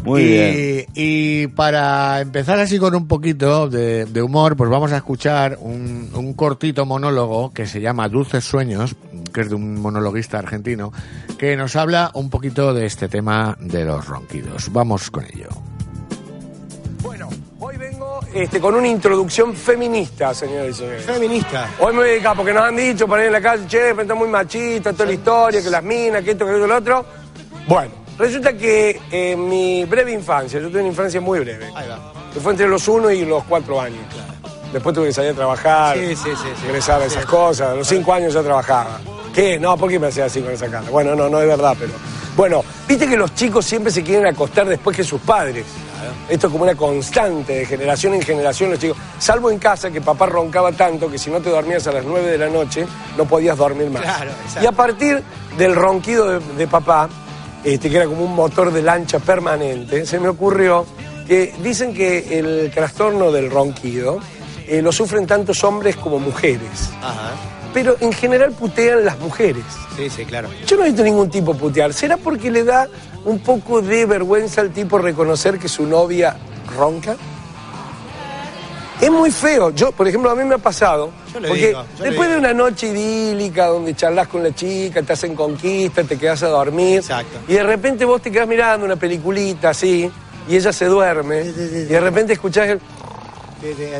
[0.03, 0.85] Muy y, bien.
[0.93, 6.09] y para empezar así con un poquito de, de humor, pues vamos a escuchar un,
[6.13, 8.95] un cortito monólogo que se llama Dulces Sueños,
[9.33, 10.93] que es de un monologuista argentino,
[11.37, 14.71] que nos habla un poquito de este tema de los ronquidos.
[14.71, 15.49] Vamos con ello.
[18.37, 21.05] Este, con una introducción feminista, señores y señores.
[21.05, 21.71] Feminista.
[21.79, 23.79] Hoy me voy a dedicar, porque nos han dicho por ahí en la calle, che,
[23.79, 26.77] pero está muy machista, toda la historia, que las minas, que esto, que esto, lo
[26.77, 27.03] otro.
[27.67, 32.13] Bueno, resulta que en mi breve infancia, yo tuve una infancia muy breve, Ahí va.
[32.31, 34.01] que fue entre los 1 y los 4 años.
[34.71, 36.13] Después tuve que salir a trabajar, Sí,
[36.91, 38.99] a esas cosas, a los 5 años ya trabajaba.
[39.33, 39.57] ¿Qué?
[39.57, 40.87] No, ¿por qué me hacía así con esa cara?
[40.91, 41.93] Bueno, no, no es verdad, pero...
[42.35, 45.65] Bueno, viste que los chicos siempre se quieren acostar después que sus padres.
[46.29, 48.97] Esto es como una constante de generación en generación los chicos.
[49.19, 52.31] Salvo en casa que papá roncaba tanto que si no te dormías a las 9
[52.31, 52.85] de la noche
[53.17, 54.03] no podías dormir más.
[54.03, 55.23] Claro, y a partir
[55.57, 57.09] del ronquido de, de papá,
[57.63, 60.85] este, que era como un motor de lancha permanente, se me ocurrió
[61.27, 64.19] que dicen que el trastorno del ronquido
[64.67, 66.89] eh, lo sufren tantos hombres como mujeres.
[67.01, 67.31] Ajá.
[67.73, 69.63] Pero en general putean las mujeres.
[69.95, 70.49] Sí, sí, claro.
[70.65, 71.93] Yo no he visto ningún tipo putear.
[71.93, 72.87] ¿Será porque le da
[73.27, 76.37] un poco de vergüenza al tipo reconocer que su novia
[76.77, 77.15] ronca?
[79.01, 79.69] Es muy feo.
[79.71, 81.11] Yo, por ejemplo, a mí me ha pasado.
[81.33, 84.55] Yo le porque digo, yo le después de una noche idílica donde charlas con la
[84.55, 86.99] chica, te hacen conquista, te quedas a dormir.
[86.99, 87.37] Exacto.
[87.49, 90.09] Y de repente vos te quedas mirando una peliculita así,
[90.47, 91.43] y ella se duerme.
[91.43, 92.77] Sí, sí, sí, y de repente escuchás el.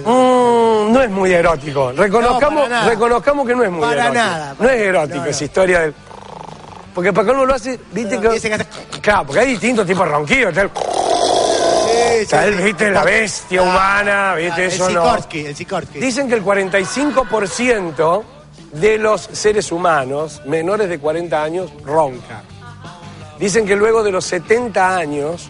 [0.06, 1.92] Mm, no es muy erótico.
[1.92, 4.14] Reconozcamos, No, reconozcamos que no es muy Para erótico.
[4.14, 5.94] nada, no es erótico no, historia del.
[6.98, 8.30] Porque para uno lo hace, viste No, que.
[8.32, 8.66] dice que hace-
[9.02, 10.50] Claro, porque hay distintos tipos de ronquidos.
[10.50, 12.64] Está el, Sí, está sí, el, sí.
[12.64, 15.04] viste, la bestia humana, viste, el eso no.
[15.04, 16.00] Sikorsky, el Sikorsky.
[16.00, 18.24] Dicen que el 45%
[18.74, 22.42] de los seres humanos menores de 40 años ronca.
[23.38, 25.50] Dicen que luego de los 70 años,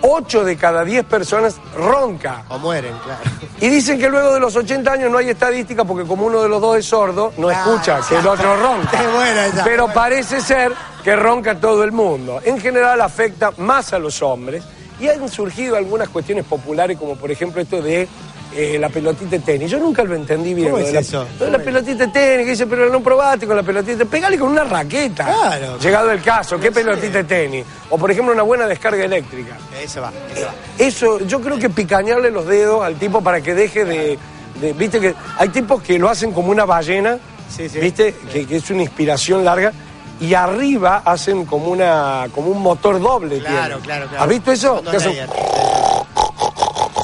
[0.00, 2.44] 8 de cada 10 personas ronca.
[2.48, 3.20] O mueren, claro.
[3.60, 6.48] Y dicen que luego de los 80 años no hay estadística porque como uno de
[6.48, 9.02] los dos es sordo, no Ah, escucha que el otro ronca.
[9.12, 9.64] Buena.
[9.64, 12.40] Pero parece ser que ronca todo el mundo.
[12.44, 14.62] En general afecta más a los hombres
[15.00, 18.08] y han surgido algunas cuestiones populares como por ejemplo esto de
[18.54, 19.70] eh, la pelotita de tenis.
[19.70, 20.70] Yo nunca lo entendí bien.
[20.70, 21.26] ¿Cómo es la, eso?
[21.38, 24.04] lo de la pelotita de tenis, que dice, pero no probaste con la pelotita.
[24.04, 25.24] Pegale con una raqueta.
[25.24, 25.78] Claro.
[25.78, 27.64] Llegado el caso, ¿qué pelotita de tenis?
[27.90, 29.56] O por ejemplo una buena descarga eléctrica.
[29.82, 30.54] Eso va, eso va.
[30.78, 34.18] Eso, yo creo que picañarle los dedos al tipo para que deje de,
[34.60, 37.78] de- Viste que hay tipos que lo hacen como una ballena, Sí, sí.
[37.80, 38.14] ¿viste?
[38.32, 39.72] Que, que es una inspiración larga.
[40.20, 43.38] Y arriba hacen como una como un motor doble.
[43.38, 43.80] Claro, tienen.
[43.82, 44.22] claro, claro.
[44.24, 44.82] ¿Has visto eso?
[44.82, 45.16] Que hacen-.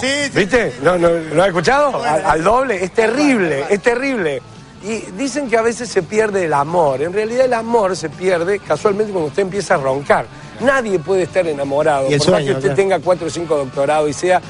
[0.05, 0.39] Sí, sí.
[0.39, 0.75] ¿Viste?
[0.83, 2.03] ¿No, no, ¿Lo has escuchado?
[2.03, 2.85] Al, al doble.
[2.85, 4.43] Es terrible, es terrible.
[4.83, 7.01] Y dicen que a veces se pierde el amor.
[7.01, 10.27] En realidad el amor se pierde casualmente cuando usted empieza a roncar.
[10.61, 12.11] Nadie puede estar enamorado.
[12.11, 12.77] Y el por más que usted claro.
[12.77, 14.43] tenga cuatro o cinco doctorados y sea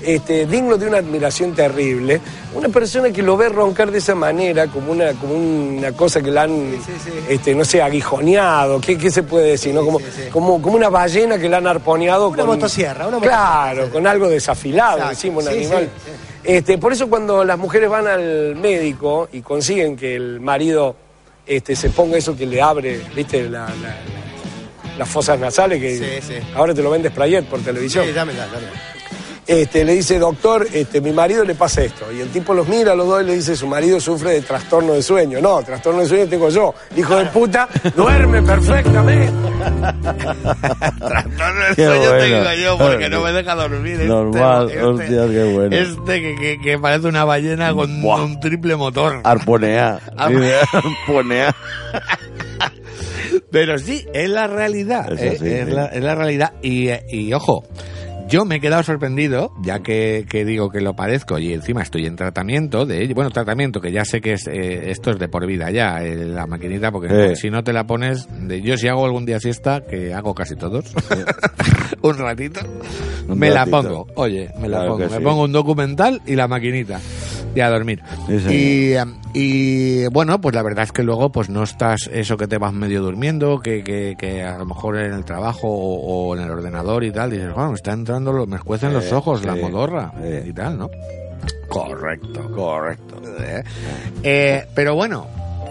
[0.00, 2.20] este, digno de una admiración terrible.
[2.54, 6.30] Una persona que lo ve roncar de esa manera, como una, como una cosa que
[6.30, 6.76] la han,
[7.28, 9.74] Este, no sé, aguijoneado, ¿qué, qué se puede decir?
[9.74, 9.84] no?
[9.84, 10.00] Como,
[10.32, 12.46] como, como una ballena que la han arponeado Una con...
[12.46, 13.92] motosierra, una Claro, motosierra.
[13.92, 15.14] con algo desafilado, Exacto.
[15.16, 15.88] decimos, un animal.
[16.44, 20.94] Este, por eso cuando las mujeres van al médico y consiguen que el marido
[21.46, 23.44] este, se ponga eso que le abre, ¿viste?
[23.48, 23.96] La- la- la-
[24.98, 26.22] las fosas nasales, que
[26.54, 28.04] ahora te lo vende Sprayet por televisión.
[28.06, 28.70] Sí, dámela, dámela.
[29.46, 32.10] Este, le dice, doctor, este, mi marido le pasa esto.
[32.12, 34.40] Y el tipo los mira a los dos y le dice, su marido sufre de
[34.42, 35.40] trastorno de sueño.
[35.40, 36.74] No, trastorno de sueño tengo yo.
[36.96, 39.32] Hijo de puta, duerme perfectamente.
[40.98, 42.18] Trastorno Qué sueño bueno.
[42.24, 43.92] tengo yo porque no me deja dormir.
[43.92, 45.76] este- Normal, este, hostia, qué bueno.
[45.76, 48.24] Este que, que- que parece una ballena con Buah.
[48.24, 49.20] un triple motor.
[49.24, 50.00] Arponea.
[50.16, 51.54] Arponea.
[53.50, 55.12] Pero sí, es la realidad.
[55.12, 55.72] Eh, sí, es, sí.
[55.74, 56.52] La, es la realidad.
[56.62, 57.64] Y, eh, y, ojo,
[58.28, 62.06] yo me he quedado sorprendido, ya que, que digo que lo padezco y encima estoy
[62.06, 63.14] en tratamiento de ello.
[63.14, 66.14] Bueno, tratamiento que ya sé que es, eh, esto es de por vida ya, eh,
[66.16, 67.36] la maquinita, porque Eh.
[67.36, 70.56] si no te la pones, de, yo si hago algún día siesta, que hago casi
[70.56, 70.92] todos,
[72.02, 72.60] un ratito,
[73.28, 74.06] Un me la pongo.
[74.16, 75.10] Oye, me la Claro pongo.
[75.10, 77.00] Me pongo un documental y la maquinita.
[77.56, 78.02] Y a dormir.
[78.28, 82.46] Y, em, y bueno, pues la verdad es que luego pues no estás eso que
[82.46, 86.36] te vas medio durmiendo, que, que, que a lo mejor en el trabajo o, o
[86.36, 89.44] en el ordenador y tal, dices, bueno, me está entrando, me escuecen los Eh, ojos,
[89.44, 90.44] la modorra eh.
[90.46, 90.90] y tal, ¿no?
[91.68, 92.50] Correcto.
[92.54, 93.22] Correcto.
[93.40, 93.62] Eh,
[94.22, 95.26] eh, pero bueno,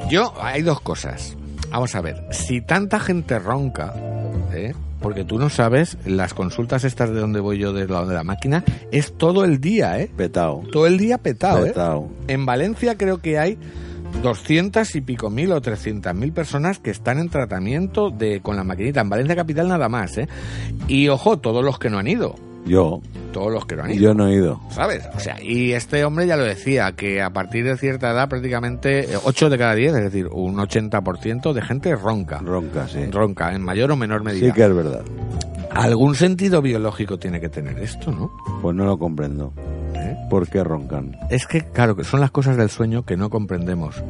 [0.10, 1.38] yo hay dos cosas.
[1.70, 3.94] Vamos a ver, si tanta gente ronca,
[4.56, 4.76] ¿eh?
[5.06, 8.24] porque tú no sabes, las consultas estas de donde voy yo de la, de la
[8.24, 10.10] máquina, es todo el día, ¿eh?
[10.16, 10.64] Petao.
[10.72, 11.70] Todo el día petado, ¿eh?
[11.70, 12.10] Petao.
[12.28, 13.60] En Valencia creo que hay
[14.24, 18.64] 200 y pico mil o 300 mil personas que están en tratamiento de con la
[18.64, 19.02] maquinita.
[19.02, 20.28] En Valencia Capital nada más, ¿eh?
[20.88, 22.36] Y ojo, todos los que no han ido.
[22.66, 23.02] Yo.
[23.32, 24.02] Todos los que no han ido.
[24.02, 24.60] Yo no he ido.
[24.72, 25.04] ¿Sabes?
[25.16, 29.08] O sea, y este hombre ya lo decía, que a partir de cierta edad prácticamente
[29.24, 32.40] 8 de cada 10, es decir, un 80% de gente ronca.
[32.40, 33.06] Ronca, sí.
[33.12, 34.48] Ronca, en mayor o menor medida.
[34.48, 35.04] Sí que es verdad.
[35.72, 38.32] Algún sentido biológico tiene que tener esto, ¿no?
[38.62, 39.54] Pues no lo comprendo.
[39.94, 40.16] ¿Eh?
[40.30, 41.18] ¿Por qué roncan?
[41.30, 44.02] Es que, claro, que son las cosas del sueño que no comprendemos.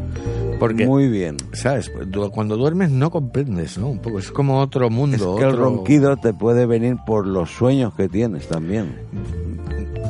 [0.60, 1.38] Porque, Muy bien.
[1.54, 1.92] ¿sabes?
[2.32, 3.90] Cuando duermes no comprendes, ¿no?
[3.90, 5.36] Un poco, es como otro mundo.
[5.36, 8.96] Es que el ronquido te puede venir por los sueños que tienes también.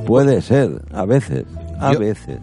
[0.06, 1.46] Puede ser, a veces.
[1.80, 2.40] A Yo- veces.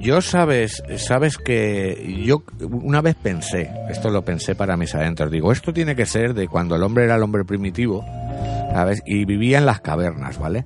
[0.00, 5.52] Yo sabes, sabes que yo una vez pensé, esto lo pensé para mis adentros, digo,
[5.52, 8.04] esto tiene que ser de cuando el hombre era el hombre primitivo,
[8.72, 9.00] ¿sabes?
[9.06, 10.64] Y vivía en las cavernas, ¿vale?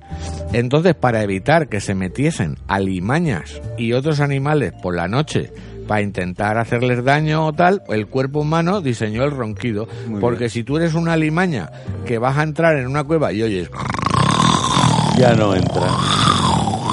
[0.53, 5.51] Entonces, para evitar que se metiesen alimañas y otros animales por la noche
[5.87, 9.87] para intentar hacerles daño o tal, el cuerpo humano diseñó el ronquido.
[10.07, 10.49] Muy porque bien.
[10.51, 11.71] si tú eres una alimaña
[12.05, 13.69] que vas a entrar en una cueva y oyes
[15.17, 15.87] Ya no entra.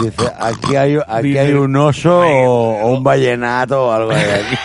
[0.02, 4.56] Dice, aquí hay, aquí hay un oso o, o un vallenato o algo de aquí.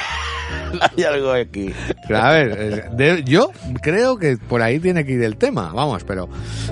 [0.97, 1.71] hay algo aquí.
[2.13, 3.51] A ver, de- yo
[3.81, 6.27] creo que por ahí tiene que ir el tema, vamos, pero,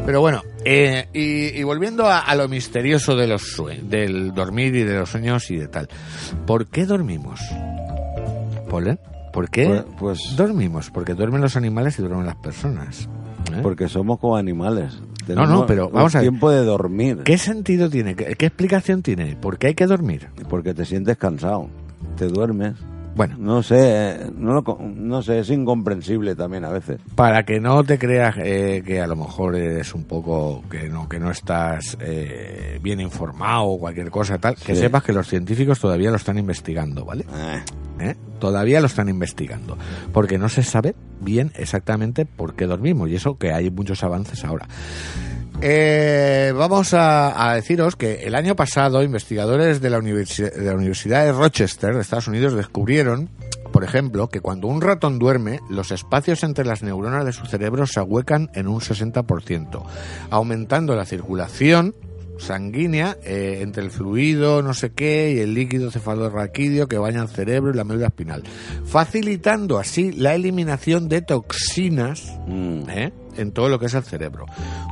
[0.05, 4.75] pero bueno, eh, y, y volviendo a, a lo misterioso de los sue- del dormir
[4.75, 5.87] y de los sueños y de tal,
[6.45, 7.39] ¿por qué dormimos?
[8.69, 8.99] ¿Polen?
[9.33, 10.89] ¿Por qué Pues- pues- dormimos?
[10.89, 13.07] Porque duermen los animales y duermen las personas.
[13.53, 13.59] ¿eh?
[13.61, 14.99] Porque somos como animales.
[15.27, 16.29] No, no, pero vamos a ver.
[16.29, 17.17] tiempo de dormir.
[17.25, 18.15] ¿Qué sentido tiene?
[18.15, 19.35] ¿Qué, qué explicación tiene?
[19.35, 20.29] ¿Por qué hay que dormir?
[20.49, 21.67] Porque te sientes cansado.
[22.17, 22.75] Te duermes.
[23.17, 26.99] Bueno, No sé, no, lo co- no sé, es incomprensible también a veces.
[27.15, 31.09] para que no te creas eh, que a lo mejor eres un poco que no
[31.09, 35.79] que no estás eh, bien informado o cualquier cosa tal que sepas que los científicos
[35.79, 37.63] todavía lo están investigando vale Eh,
[37.99, 38.15] ¿Eh?
[38.39, 39.77] todavía lo están investigando
[40.13, 44.45] porque no se sabe bien exactamente por qué dormimos y eso que hay muchos avances
[44.45, 44.67] ahora
[45.59, 51.25] Eh, vamos a, a deciros que el año pasado investigadores de la, de la Universidad
[51.25, 53.29] de Rochester de Estados Unidos descubrieron,
[53.73, 57.87] por ejemplo, que cuando un ratón duerme, los espacios entre las neuronas de su cerebro
[57.87, 59.83] se ahuecan en un 60%,
[60.29, 61.95] aumentando la circulación
[62.39, 67.29] sanguínea eh, entre el fluido no sé qué y el líquido cefalorraquídeo que baña el
[67.29, 68.43] cerebro y la médula espinal,
[68.85, 73.13] facilitando así la eliminación de toxinas mm, ¿eh?
[73.37, 74.45] en todo lo que es el cerebro,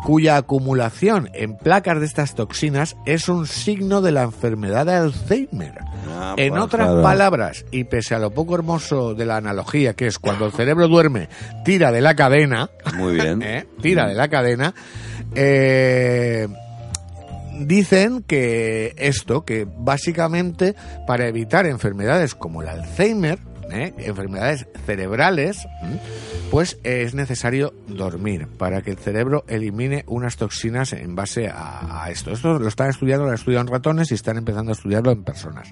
[0.06, 5.74] cuya acumulación en placas de estas toxinas es un signo de la enfermedad de Alzheimer.
[6.10, 7.02] ah, En pues, otras claro.
[7.02, 10.88] palabras, y pese a lo poco hermoso de la analogía, que es cuando el cerebro
[10.88, 11.28] duerme,
[11.64, 13.42] tira de la cadena, Muy bien.
[13.44, 13.66] ¿eh?
[13.82, 14.76] tira de la cadena,
[15.34, 16.48] eh,
[17.60, 20.76] dicen que esto, que básicamente
[21.08, 23.40] para evitar enfermedades como el Alzheimer,
[23.72, 23.94] ¿eh?
[23.98, 25.68] enfermedades cerebrales,
[26.52, 32.32] pues es necesario dormir para que el cerebro elimine unas toxinas en base a, esto.
[32.32, 35.70] Esto lo están estudiando, lo en ratones y están empezando a estudiarlo en personas.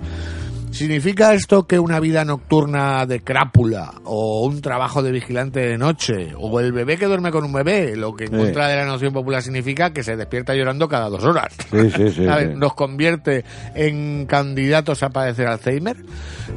[0.74, 6.34] ¿Significa esto que una vida nocturna de crápula o un trabajo de vigilante de noche
[6.36, 8.38] o el bebé que duerme con un bebé, lo que en Sí.
[8.38, 11.54] contra de la noción popular significa que se despierta llorando cada dos horas?
[11.70, 12.58] Sí, sí, sí, ¿Sabes?
[12.58, 15.98] Nos convierte en candidatos a padecer Alzheimer.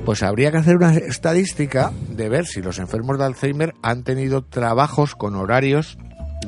[0.07, 4.43] Pues habría que hacer una estadística de ver si los enfermos de Alzheimer han tenido
[4.43, 5.99] trabajos con horarios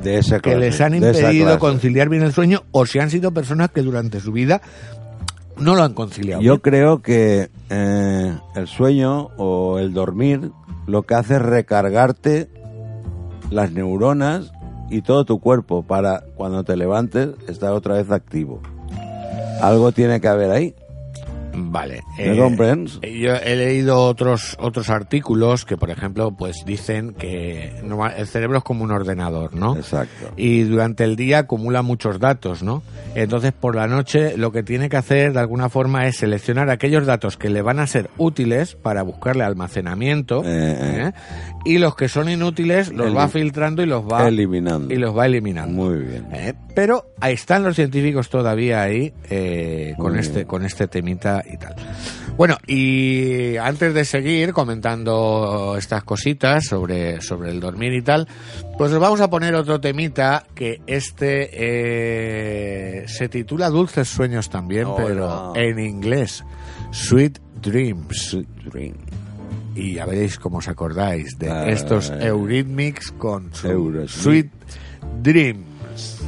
[0.02, 3.70] De esa que les han impedido conciliar bien el sueño o si han sido personas
[3.70, 4.62] que durante su vida
[5.60, 6.42] no lo han conciliado.
[6.42, 6.60] Yo bien.
[6.60, 10.52] creo que eh, el sueño o el dormir
[10.86, 12.48] lo que hace es recargarte
[13.50, 14.52] las neuronas
[14.90, 18.60] y todo tu cuerpo para cuando te levantes estar otra vez activo.
[19.60, 20.74] Algo tiene que haber ahí.
[21.54, 22.02] Vale.
[22.18, 23.00] ¿Me comprendes?
[23.02, 27.72] Yo he leído otros otros artículos que, por ejemplo, pues dicen que
[28.16, 29.76] el cerebro es como un ordenador, ¿no?
[29.76, 30.30] Exacto.
[30.36, 32.82] Y durante el día acumula muchos datos, ¿no?
[33.14, 37.06] Entonces, por la noche, lo que tiene que hacer, de alguna forma, es seleccionar aquellos
[37.06, 41.04] datos que le van a ser útiles para buscarle almacenamiento, Eh, eh.
[41.08, 41.12] ¿eh?
[41.64, 44.92] y los que son inútiles los va filtrando y los va Eliminando.
[44.94, 45.72] y los va eliminando.
[45.84, 46.26] Muy bien.
[46.32, 46.54] ¿eh?
[46.74, 50.46] Pero ahí están los científicos todavía ahí eh, con Muy este bien.
[50.46, 51.74] con este temita y tal.
[52.36, 58.28] Bueno, y antes de seguir comentando estas cositas sobre, sobre el dormir y tal,
[58.76, 64.84] pues os vamos a poner otro temita que este eh, se titula Dulces Sueños también,
[64.86, 65.56] Oh, pero no.
[65.56, 66.44] en inglés,
[66.92, 68.36] Sweet Dreams.
[68.70, 68.94] Sweet.
[69.74, 72.10] Y ya veréis cómo os acordáis de estos.
[72.10, 74.06] Eurythmics con su.
[74.08, 74.50] Sweet
[75.22, 76.20] Dreams.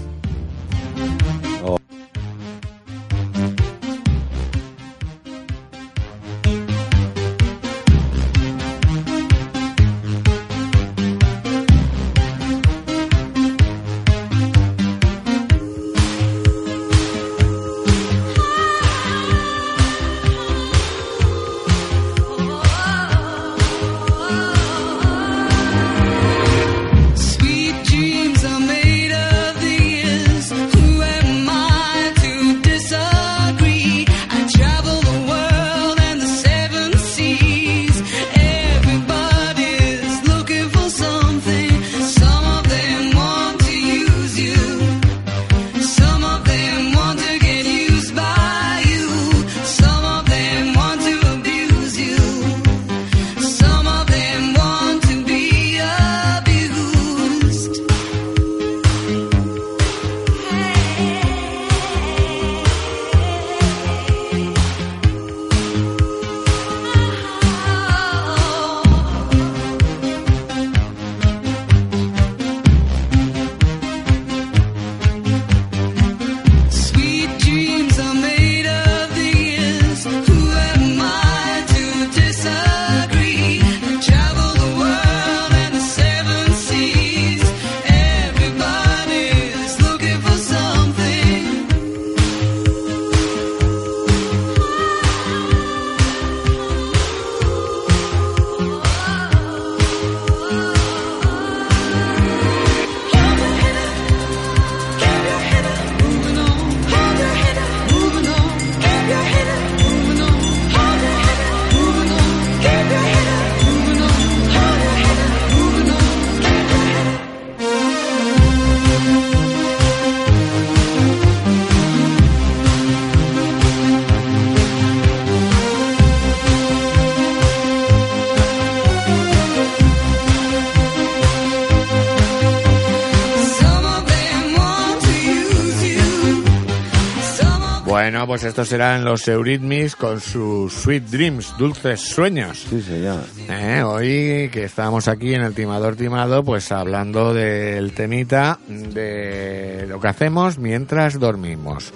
[138.20, 142.66] Bueno, pues estos serán los Eurythmics con sus Sweet Dreams, dulces sueños.
[142.68, 143.24] Sí, señor.
[143.48, 149.98] Eh, Hoy que estamos aquí en el Timador Timado, pues hablando del temita de lo
[150.00, 151.94] que hacemos mientras dormimos.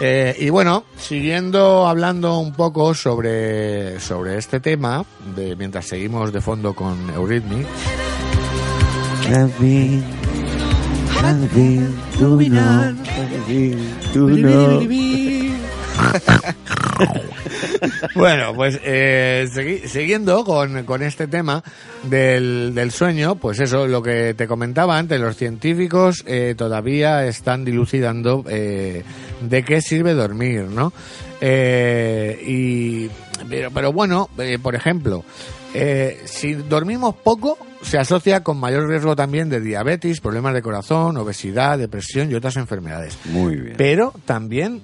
[0.00, 5.04] Eh, y bueno, siguiendo hablando un poco sobre, sobre este tema,
[5.36, 7.68] de, mientras seguimos de fondo con Eurythmics,
[18.14, 21.62] Bueno, pues eh, segui- siguiendo con, con este tema
[22.04, 27.64] del, del sueño, pues eso, lo que te comentaba antes, los científicos eh, todavía están
[27.64, 29.02] dilucidando eh,
[29.40, 30.92] de qué sirve dormir, ¿no?
[31.40, 33.08] Y,
[33.48, 34.28] pero, pero bueno,
[34.62, 35.24] por ejemplo,
[36.26, 41.78] si dormimos poco, se asocia con mayor riesgo también de diabetes, problemas de corazón, obesidad,
[41.78, 43.16] depresión y otras enfermedades.
[43.26, 43.74] Muy bien.
[43.78, 44.82] Pero también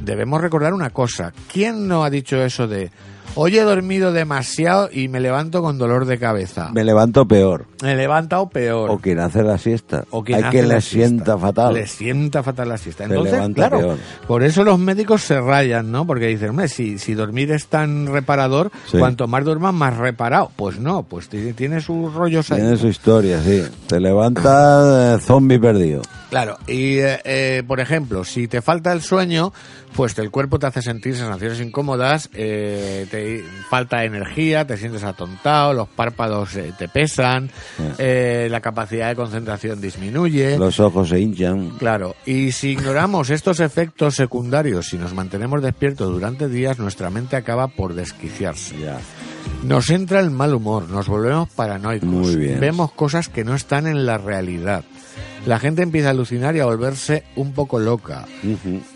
[0.00, 1.32] debemos recordar una cosa.
[1.52, 2.90] ¿Quién no ha dicho eso de
[3.36, 6.70] hoy he dormido demasiado y me levanto con dolor de cabeza?
[6.72, 7.66] Me levanto peor.
[7.82, 8.90] Me he levantado peor.
[8.90, 10.04] O quien hace la siesta.
[10.10, 11.08] O quien Hay hace que la le siesta.
[11.08, 11.74] sienta fatal.
[11.74, 13.04] Le sienta fatal la siesta.
[13.04, 13.98] Entonces, claro, peor.
[14.26, 16.06] por eso los médicos se rayan, ¿no?
[16.06, 18.98] Porque dicen, hombre, si, si dormir es tan reparador, Sí.
[18.98, 20.50] cuanto más duermas, más reparado.
[20.56, 22.60] Pues no, pues tiene, tiene sus rollos ahí.
[22.60, 23.62] Tiene su historia, sí.
[23.86, 26.02] Te levanta eh, zombie perdido.
[26.30, 29.52] Claro, y eh, eh, por ejemplo, si te falta el sueño,
[29.94, 35.72] pues el cuerpo te hace sentir sensaciones incómodas, eh, te falta energía, te sientes atontado,
[35.72, 37.50] los párpados eh, te pesan,
[37.98, 40.58] eh, la capacidad de concentración disminuye.
[40.58, 41.70] Los ojos se hinchan.
[41.78, 47.36] Claro, y si ignoramos estos efectos secundarios y nos mantenemos despiertos durante días, nuestra mente
[47.36, 48.78] acaba por desquiciarse.
[48.78, 48.98] Ya.
[49.62, 52.60] Nos entra el mal humor, nos volvemos paranoicos, Muy bien.
[52.60, 54.84] vemos cosas que no están en la realidad.
[55.46, 58.26] La gente empieza a alucinar y a volverse un poco loca.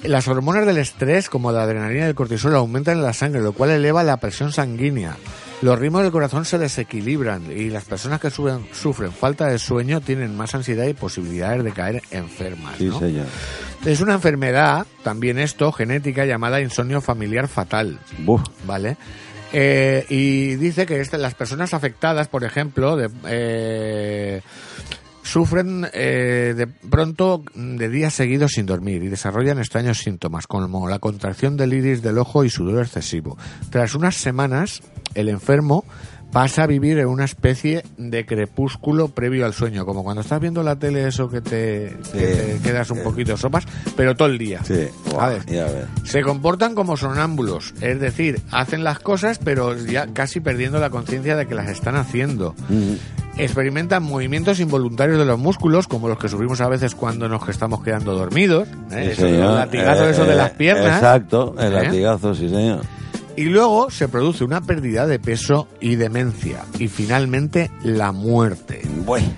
[0.03, 3.53] Las hormonas del estrés, como la adrenalina y el cortisol, aumentan en la sangre, lo
[3.53, 5.17] cual eleva la presión sanguínea.
[5.63, 10.01] Los ritmos del corazón se desequilibran y las personas que sufren, sufren falta de sueño
[10.01, 12.77] tienen más ansiedad y posibilidades de caer enfermas.
[12.79, 13.27] Sí, señor.
[13.85, 18.01] Es una enfermedad, también esto, genética, llamada insomnio familiar fatal.
[18.19, 18.43] Buf.
[18.67, 18.97] ¿Vale?
[19.53, 24.43] Eh, y dice que este- las personas afectadas, por ejemplo, de, eh,
[25.31, 30.99] sufren eh, de pronto de días seguidos sin dormir y desarrollan extraños síntomas como la
[30.99, 33.39] contracción del iris del ojo y sudor excesivo.
[33.71, 34.83] Tras unas semanas,
[35.15, 35.85] el enfermo
[36.33, 40.63] pasa a vivir en una especie de crepúsculo previo al sueño, como cuando estás viendo
[40.63, 43.65] la tele eso que te, que te quedas un poquito sopas,
[43.97, 44.63] pero todo el día.
[44.65, 44.89] Sí.
[45.47, 45.87] Ya ves.
[46.05, 51.37] Se comportan como sonámbulos, es decir, hacen las cosas pero ya casi perdiendo la conciencia
[51.37, 52.55] de que las están haciendo.
[53.37, 57.83] Experimentan movimientos involuntarios de los músculos, como los que sufrimos a veces cuando nos estamos
[57.83, 58.69] quedando dormidos.
[58.91, 59.13] ¿eh?
[59.15, 59.55] Sí, señor.
[59.55, 60.97] latigazos Eh, eso de eh, las piernas.
[60.97, 61.83] Exacto, el ¿eh?
[61.85, 62.81] latigazo, sí, señor.
[63.37, 66.65] Y luego se produce una pérdida de peso y demencia.
[66.79, 68.83] Y finalmente la muerte.
[69.07, 69.29] Bueno.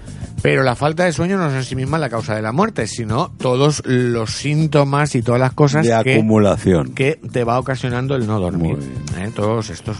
[0.42, 2.88] Pero la falta de sueño no es en sí misma la causa de la muerte,
[2.88, 6.94] sino todos los síntomas y todas las cosas De que acumulación.
[6.94, 8.76] que te va ocasionando el no dormir.
[9.18, 9.30] ¿eh?
[9.36, 9.98] Todos estos.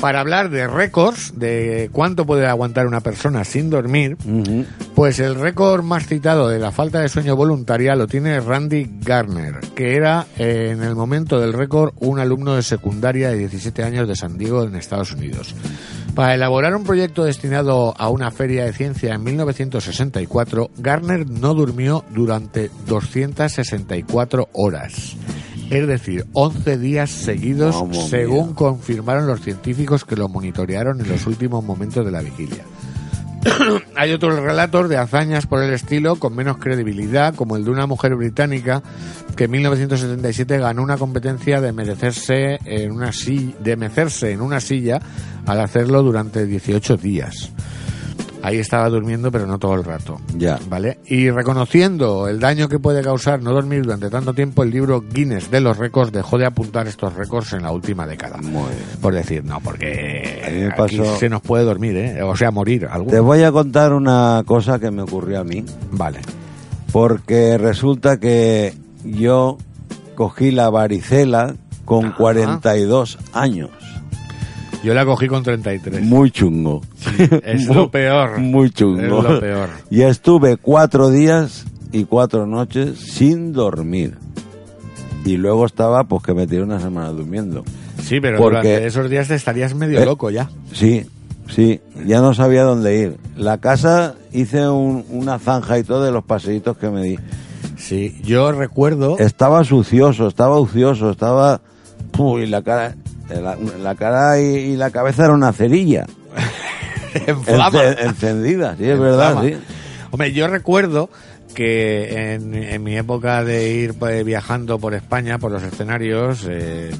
[0.00, 4.16] Para hablar de récords, de cuánto puede aguantar una persona sin dormir,
[4.94, 9.60] pues el récord más citado de la falta de sueño voluntaria lo tiene Randy Garner,
[9.74, 14.06] que era eh, en el momento del récord un alumno de secundaria de 17 años
[14.06, 15.54] de San Diego en Estados Unidos.
[16.14, 22.04] Para elaborar un proyecto destinado a una feria de ciencia en 1964, Garner no durmió
[22.10, 25.16] durante 264 horas.
[25.70, 28.54] Es decir, 11 días seguidos, Vamos, según mía.
[28.54, 32.64] confirmaron los científicos que lo monitorearon en los últimos momentos de la vigilia.
[33.96, 37.86] Hay otros relatos de hazañas por el estilo con menos credibilidad, como el de una
[37.86, 38.82] mujer británica
[39.36, 44.60] que en 1977 ganó una competencia de merecerse en una silla, de mecerse en una
[44.60, 45.00] silla
[45.46, 47.50] al hacerlo durante 18 días.
[48.46, 50.20] Ahí estaba durmiendo, pero no todo el rato.
[50.36, 50.56] Ya.
[50.68, 51.00] ¿Vale?
[51.06, 55.50] Y reconociendo el daño que puede causar no dormir durante tanto tiempo, el libro Guinness
[55.50, 58.36] de los récords dejó de apuntar estos récords en la última década.
[58.36, 58.84] Muy bien.
[59.02, 62.22] Por decir, no, porque A mí me aquí pasó- se nos puede dormir, ¿eh?
[62.22, 62.86] O sea, morir.
[62.88, 63.10] alguno.
[63.10, 65.64] Te voy a contar una cosa que me ocurrió a mí.
[65.90, 66.20] Vale.
[66.92, 68.74] Porque resulta que
[69.04, 69.58] yo
[70.14, 73.70] cogí la varicela con 42 años.
[74.86, 76.00] Yo la cogí con 33.
[76.02, 76.80] Muy chungo.
[77.42, 78.38] es Muy- lo peor.
[78.38, 79.02] Muy chungo.
[79.02, 79.68] Es lo peor.
[79.90, 84.14] Y estuve cuatro días y cuatro noches sin dormir.
[85.24, 87.64] Y luego estaba, pues que me tiré una semana durmiendo.
[88.00, 90.48] Sí, pero Porque- durante esos días te estarías medio Eh, loco ya.
[90.72, 91.04] Sí,
[91.48, 93.16] sí, ya no sabía dónde ir.
[93.36, 97.18] La casa hice un- una zanja y todo de los paseitos que me di.
[97.76, 99.18] Sí, yo recuerdo...
[99.18, 101.60] Estaba sucioso, estaba ocioso, estaba...
[102.18, 102.94] Uy, la cara,
[103.28, 106.06] la, la cara y, y la cabeza era una cerilla.
[107.26, 107.82] en flama.
[107.98, 109.48] Encendida, sí, es En verdad, flama.
[109.48, 109.56] sí.
[110.10, 111.10] Hombre, yo recuerdo
[111.54, 116.90] que en, en mi época de ir pues, viajando por España, por los escenarios, eh,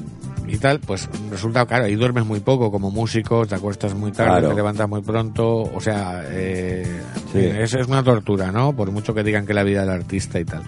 [0.47, 4.31] y tal, pues resulta, claro, ahí duermes muy poco como músico, te acuestas muy tarde,
[4.39, 4.49] Claro.
[4.49, 6.85] te levantas muy pronto, o sea, eh,
[7.31, 7.39] Sí.
[7.39, 8.73] es, es una tortura, ¿no?
[8.73, 10.63] Por mucho que digan que la vida del artista y tal.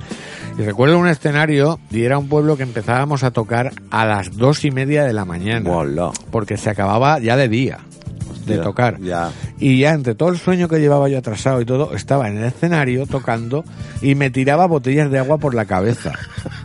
[0.58, 4.66] Y recuerdo un escenario, y era un pueblo que empezábamos a tocar a las dos
[4.66, 5.70] y media de la mañana,
[6.32, 7.80] porque se acababa ya de día
[8.50, 9.00] de tocar.
[9.00, 9.32] Ya.
[9.60, 12.46] Y ya entre todo el sueño que llevaba yo atrasado y todo, estaba en el
[12.46, 13.64] escenario tocando
[14.02, 16.14] y me tiraba botellas de agua por la cabeza.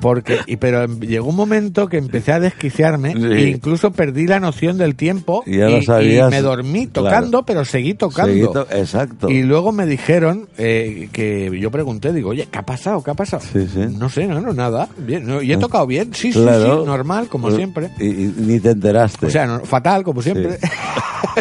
[0.01, 3.25] Porque, y, pero llegó un momento que empecé a desquiciarme Sí.
[3.25, 6.31] e incluso perdí la noción del tiempo Y ya lo sabías.
[6.31, 7.09] me dormí Claro.
[7.09, 8.33] tocando, pero seguí tocando.
[8.33, 9.31] Seguí to- exacto.
[9.31, 13.03] Y luego me dijeron eh, que yo pregunté, digo, oye, ¿qué ha pasado?
[13.03, 13.43] ¿Qué ha pasado?
[13.53, 13.81] Sí, sí.
[13.99, 14.89] No sé, no, no, nada.
[14.99, 16.81] Bien, no, y he tocado bien, sí, sí, Claro.
[16.81, 17.91] sí, normal, como siempre.
[17.99, 19.27] Y, y ni te enteraste.
[19.27, 20.59] O sea, no- fatal, como siempre.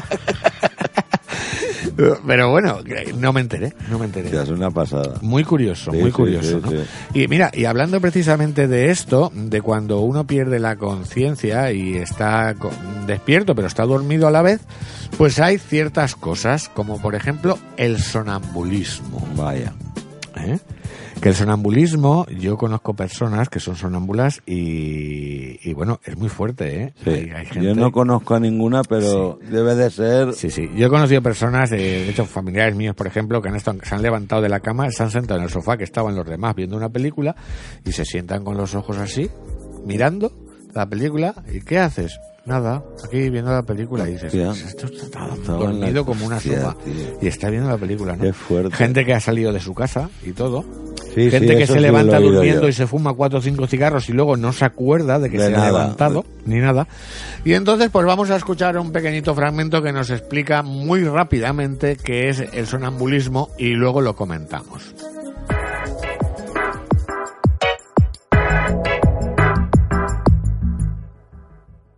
[2.25, 2.79] Pero bueno,
[3.17, 4.29] no me enteré, no me enteré.
[4.41, 5.15] Es una pasada.
[5.21, 6.71] Muy curioso, Sí, muy curioso, sí, ¿no?
[6.71, 6.77] sí.
[7.13, 12.55] Y mira, y hablando precisamente de esto, de cuando uno pierde la conciencia y está
[13.05, 14.61] despierto pero está dormido a la vez,
[15.17, 19.27] pues hay ciertas cosas, como por ejemplo el sonambulismo.
[19.35, 19.73] Vaya.
[20.37, 20.59] ¿eh?
[21.21, 26.83] Que el sonambulismo, yo conozco personas que son sonambulas y, y bueno, es muy fuerte,
[26.83, 26.93] ¿eh?
[27.03, 27.09] Sí.
[27.11, 30.33] Hay- hay gente- Yo no conozco a ninguna, pero debe de ser.
[30.33, 30.69] Sí, sí.
[30.75, 33.95] Yo he conocido personas, eh, de hecho familiares míos, por ejemplo, que han estado, se
[33.95, 36.55] han levantado de la cama, se han sentado en el sofá que estaban los demás
[36.55, 37.35] viendo una película
[37.85, 39.29] y se sientan con los ojos así,
[39.85, 40.31] mirando
[40.73, 41.33] la película.
[41.53, 42.19] ¿Y qué haces?
[42.45, 44.47] Nada, aquí viendo la película y dices, Hostia.
[44.47, 46.75] "Pues esto está dormido como una tío.
[47.21, 48.23] y está viendo la película, ¿no?
[48.23, 48.75] Qué fuerte.
[48.75, 50.65] Gente que ha salido de su casa y todo.
[51.13, 52.67] Sí, Gente sí, que se sí levanta durmiendo yo.
[52.69, 55.47] y se fuma cuatro o cinco cigarros y luego no se acuerda de que De
[55.49, 56.87] se ha levantado ni nada.
[57.45, 62.29] Y entonces pues vamos a escuchar un pequeñito fragmento que nos explica muy rápidamente qué
[62.29, 64.93] es el sonambulismo y luego lo comentamos.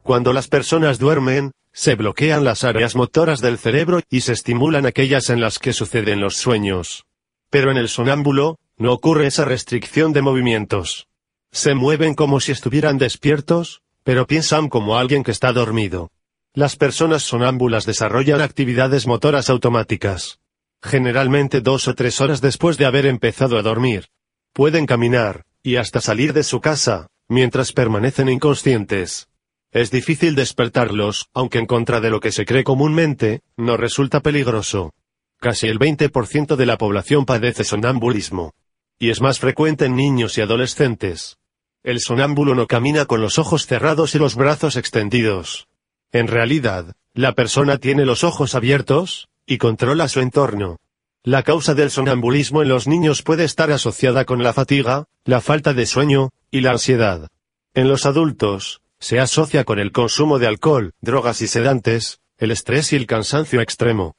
[0.03, 5.29] Cuando las personas duermen, se bloquean las áreas motoras del cerebro y se estimulan aquellas
[5.29, 7.05] en las que suceden los sueños.
[7.49, 11.07] Pero en el sonámbulo, no ocurre esa restricción de movimientos.
[11.51, 16.11] Se mueven como si estuvieran despiertos, pero piensan como alguien que está dormido.
[16.53, 20.39] Las personas sonámbulas desarrollan actividades motoras automáticas.
[20.81, 24.07] Generalmente dos o tres horas después de haber empezado a dormir.
[24.53, 29.27] Pueden caminar, y hasta salir de su casa, mientras permanecen inconscientes.
[29.71, 34.93] Es difícil despertarlos, aunque en contra de lo que se cree comúnmente, no resulta peligroso.
[35.39, 38.53] Casi el 20% de la población padece sonambulismo.
[38.97, 41.37] Y es más frecuente en niños y adolescentes.
[41.83, 45.67] El sonámbulo no camina con los ojos cerrados y los brazos extendidos.
[46.11, 50.79] En realidad, la persona tiene los ojos abiertos, y controla su entorno.
[51.23, 55.73] La causa del sonambulismo en los niños puede estar asociada con la fatiga, la falta
[55.73, 57.29] de sueño, y la ansiedad.
[57.73, 62.93] En los adultos, se asocia con el consumo de alcohol, drogas y sedantes, el estrés
[62.93, 64.15] y el cansancio extremo.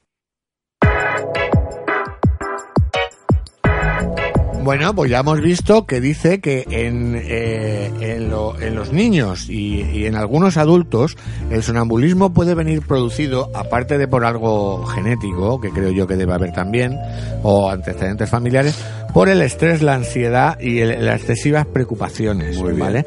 [4.67, 9.49] Bueno, pues ya hemos visto que dice que en, eh, en, lo- en los niños
[9.49, 11.15] y, y en algunos adultos
[11.49, 16.33] el sonambulismo puede venir producido, aparte de por algo genético, que creo yo que debe
[16.33, 16.97] haber también,
[17.43, 18.77] o antecedentes familiares,
[19.13, 22.79] por el estrés, la ansiedad y el- las excesivas preocupaciones, Muy bien.
[22.79, 23.05] ¿vale?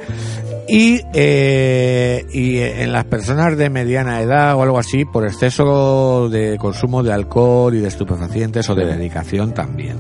[0.67, 6.57] Y, eh, y en las personas de mediana edad o algo así, por exceso de
[6.57, 8.97] consumo de alcohol y de estupefacientes o de Sí.
[8.97, 9.97] medicación también.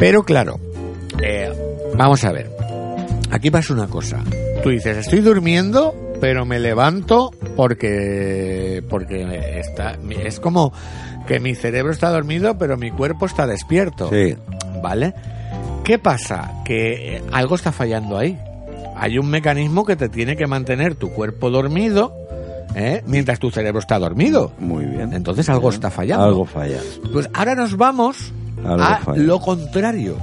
[0.00, 0.58] Pero claro,
[1.22, 1.52] eh,
[1.96, 2.50] vamos a ver.
[3.30, 4.22] Aquí pasa una cosa.
[4.62, 10.72] Tú dices, estoy durmiendo, pero me levanto porque porque está es como
[11.26, 14.10] que mi cerebro está dormido, pero mi cuerpo está despierto.
[14.10, 14.36] Sí.
[14.82, 15.14] ¿Vale?
[15.84, 16.62] ¿Qué pasa?
[16.64, 18.38] Que algo está fallando ahí.
[18.96, 22.12] Hay un mecanismo que te tiene que mantener tu cuerpo dormido
[22.74, 23.02] ¿eh?
[23.06, 24.52] mientras tu cerebro está dormido.
[24.58, 25.12] Muy bien.
[25.14, 26.24] Entonces algo está fallando.
[26.24, 26.80] Algo falla.
[27.12, 28.32] Pues ahora nos vamos
[28.64, 29.22] Algo a falla.
[29.22, 30.16] lo contrario,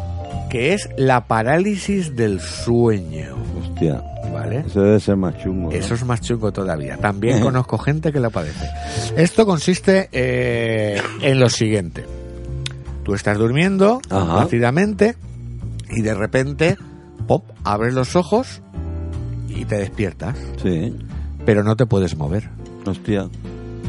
[0.50, 3.36] que es la parálisis del sueño.
[3.60, 4.02] Hostia.
[4.34, 4.64] ¿Vale?
[4.68, 5.70] Eso debe ser más chungo.
[5.72, 5.76] ¿no?
[5.76, 6.98] Eso es más chungo todavía.
[6.98, 8.68] También conozco gente que lo padece.
[9.16, 12.06] Esto consiste eh, en lo siguiente.
[13.04, 15.16] Tú estás durmiendo plácidamente
[15.90, 16.78] y de repente,
[17.26, 18.62] pop, abres los ojos
[19.48, 20.94] y te despiertas, Sí.
[21.46, 22.50] pero no te puedes mover.
[22.86, 23.30] Hostia.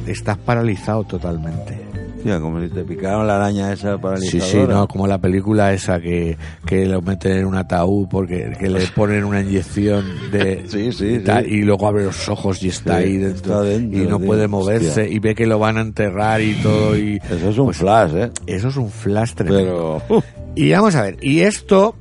[0.07, 1.88] Estás paralizado totalmente.
[2.19, 4.47] Hostia, como si te picaron la araña esa Sí, paralizadora.
[4.47, 8.69] sí, no, como la película esa que, que lo meten en un ataúd porque que
[8.69, 11.51] le ponen una inyección de Sí, sí, y, tal, sí.
[11.55, 14.27] y luego abre los ojos y está Sí, ahí dentro, está dentro, y no tío,
[14.27, 15.09] puede moverse hostia.
[15.09, 18.13] y ve que lo van a enterrar y todo y Eso es un Pues, flash,
[18.17, 18.31] ¿eh?
[18.47, 20.03] eso es un flash tremendo.
[20.09, 20.19] Pero...
[20.19, 20.23] uh,
[20.57, 21.95] Y vamos a ver, y esto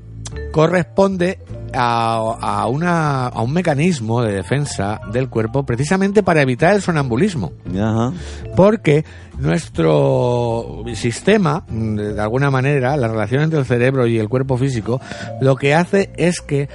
[0.51, 1.37] corresponde
[1.73, 7.53] a, a una, a un mecanismo de defensa del cuerpo precisamente para evitar el sonambulismo.
[7.75, 8.13] Ajá.
[8.55, 9.05] Porque
[9.39, 14.99] nuestro sistema, mm, de alguna manera, la relación entre el cerebro y el cuerpo físico,
[15.41, 16.69] lo que hace es que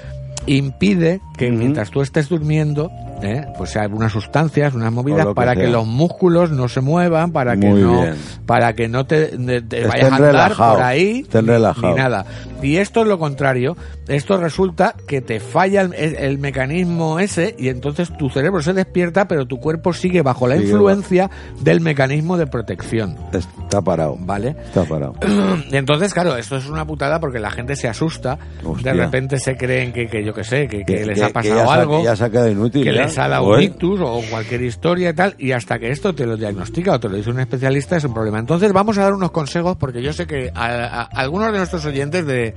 [0.47, 2.91] impide que mientras tú estés durmiendo,
[3.23, 3.47] ¿eh?
[3.57, 7.57] pues hay unas sustancias, unas movidas que para que los músculos no se muevan, para
[7.57, 8.15] que no, bien.
[8.47, 12.25] para que no te, te- te Estén vayas a andar por ahí ni- nada.
[12.63, 13.77] Y esto es lo contrario.
[14.07, 18.73] Esto resulta que te falla el, el- el mecanismo ese y entonces tu cerebro se
[18.73, 23.17] despierta, pero tu cuerpo sigue bajo la Sigue influencia del mecanismo de protección.
[23.33, 24.17] Está parado.
[24.21, 24.55] ¿Vale?
[24.67, 25.15] Está parado.
[25.73, 28.39] Entonces, claro, esto es una putada porque la gente se asusta.
[28.65, 28.93] Hostia.
[28.93, 31.65] De repente se creen que, que yo que sé, que, que Que- les ha pasado
[31.65, 32.05] ya algo.
[32.05, 33.03] ya ha quedado inútil, Que ya.
[33.03, 33.59] les dado Joder.
[33.59, 35.35] un ictus o cualquier historia y tal.
[35.39, 38.15] Y hasta que esto te lo diagnostica o te lo dice un especialista es un
[38.15, 38.39] problema.
[38.39, 41.85] Entonces, vamos a dar unos consejos porque yo sé que a- a- algunos de nuestros
[41.87, 42.55] oyentes de,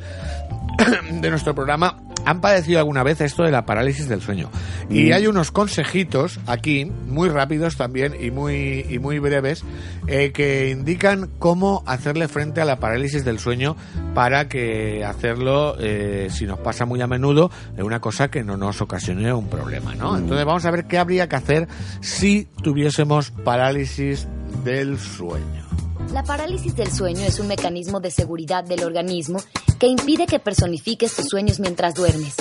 [1.22, 1.98] de nuestro programa
[2.28, 4.50] han padecido alguna vez esto de la parálisis del sueño.
[4.90, 5.14] Y Mm.
[5.14, 9.64] hay unos consejitos aquí, muy rápidos también y muy, y muy breves,
[10.08, 13.76] eh, que indican cómo hacerle frente a la parálisis del sueño
[14.16, 18.58] para que hacerlo, eh, si nos pasa muy a menudo, de una cosa que no
[18.58, 20.14] nos ocasione un problema, ¿no?
[20.14, 20.26] Mm.
[20.46, 21.68] Vamos a ver qué habría que hacer
[22.02, 24.28] si tuviésemos parálisis
[24.64, 25.66] del sueño.
[26.14, 29.40] La parálisis del sueño es un mecanismo de seguridad del organismo
[29.80, 32.36] que impide que personifiques tus sueños mientras duermes.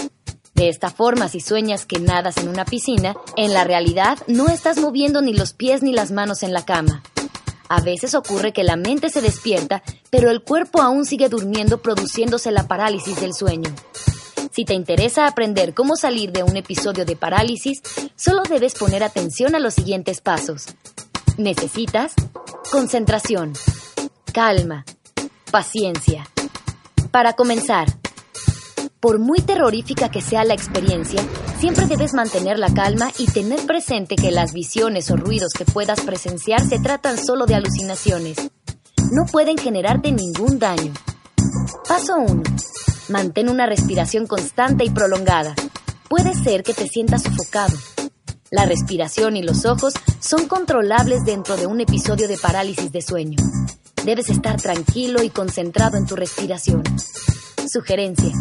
[0.55, 4.78] De esta forma, si sueñas que nadas en una piscina, en la realidad no estás
[4.78, 7.02] moviendo ni los pies ni las manos en la cama.
[7.68, 12.52] A veces ocurre que la mente se despierta, pero el cuerpo aún sigue durmiendo produciéndose
[12.52, 13.70] la parálisis del sueño.
[14.55, 17.82] Si te interesa aprender cómo salir de un episodio de parálisis,
[18.14, 20.66] solo debes poner atención a los siguientes pasos.
[21.36, 22.12] Necesitas
[22.70, 23.55] concentración,
[24.32, 24.84] calma,
[25.50, 26.28] paciencia.
[27.11, 27.88] Para comenzar,
[29.00, 31.20] por muy terrorífica que sea la experiencia,
[31.59, 36.00] siempre debes mantener la calma y tener presente que las visiones o ruidos que puedas
[36.02, 38.36] presenciar se tratan solo de alucinaciones.
[39.11, 40.92] No pueden generarte ningún daño.
[41.88, 42.42] Paso 1.
[43.09, 45.55] Mantén una respiración constante y prolongada.
[46.09, 47.76] Puede ser que te sientas sofocado.
[48.50, 53.36] La respiración y los ojos son controlables dentro de un episodio de parálisis de sueño.
[54.05, 56.82] Debes estar tranquilo y concentrado en tu respiración.
[57.70, 58.32] Sugerencia.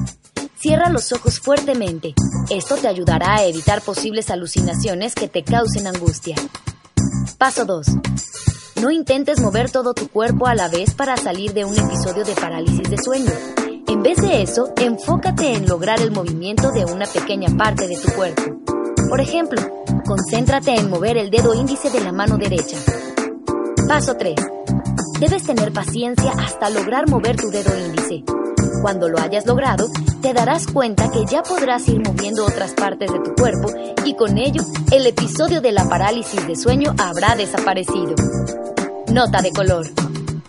[0.57, 2.13] Cierra los ojos fuertemente.
[2.49, 6.35] Esto te ayudará a evitar posibles alucinaciones que te causen angustia.
[7.37, 7.87] Paso 2.
[8.83, 12.35] No intentes mover todo tu cuerpo a la vez para salir de un episodio de
[12.35, 13.31] parálisis de sueño.
[13.87, 18.11] En vez de eso, enfócate en lograr el movimiento de una pequeña parte de tu
[18.11, 18.43] cuerpo.
[19.07, 19.61] Por ejemplo,
[20.05, 22.75] concéntrate en mover el dedo índice de la mano derecha.
[23.87, 24.35] Paso 3.
[25.17, 28.25] Debes tener paciencia hasta lograr mover tu dedo índice.
[28.81, 29.87] Cuando lo hayas logrado,
[30.21, 33.71] te darás cuenta que ya podrás ir moviendo otras partes de tu cuerpo
[34.03, 34.61] y con ello
[34.91, 38.15] el episodio de la parálisis de sueño habrá desaparecido.
[39.13, 39.85] Nota de color.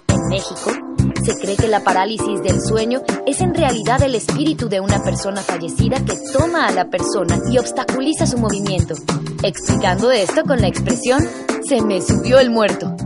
[0.09, 0.71] En México,
[1.23, 5.43] se cree que la parálisis del sueño es en realidad el espíritu de una persona
[5.43, 8.95] fallecida que toma a la persona y obstaculiza su movimiento,
[9.43, 11.21] explicando esto con la expresión
[11.69, 12.97] se me subió el muerto.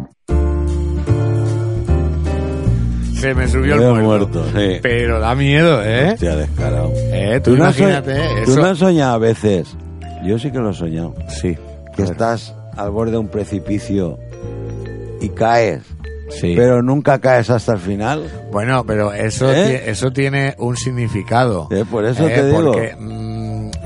[3.14, 4.38] Se me subió el muerto.
[4.38, 4.78] muerto, sí.
[4.80, 6.12] Pero da miedo, ¿eh?
[6.12, 6.92] Hostia, descarado.
[6.94, 8.54] Eh, tú no has imagínate eso.
[8.54, 9.76] Tú no has soñado a veces.
[10.24, 11.16] Yo sí que lo he soñado.
[11.26, 11.58] Sí.
[11.96, 14.20] Que estás al borde de un precipicio
[15.20, 15.82] y caes.
[16.30, 16.52] Sí.
[16.56, 18.30] Pero nunca caes hasta el final.
[18.52, 19.80] Bueno, pero eso, ¿Eh?
[19.84, 21.68] ti- eso tiene un significado.
[21.70, 22.64] Eh, por eso te digo.
[22.72, 22.94] Porque,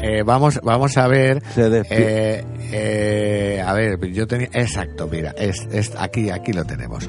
[0.03, 1.43] eh, vamos, vamos a ver.
[1.55, 4.49] Se eh, eh, a ver, yo tenía.
[4.53, 7.09] Exacto, mira, es, es aquí, aquí lo tenemos.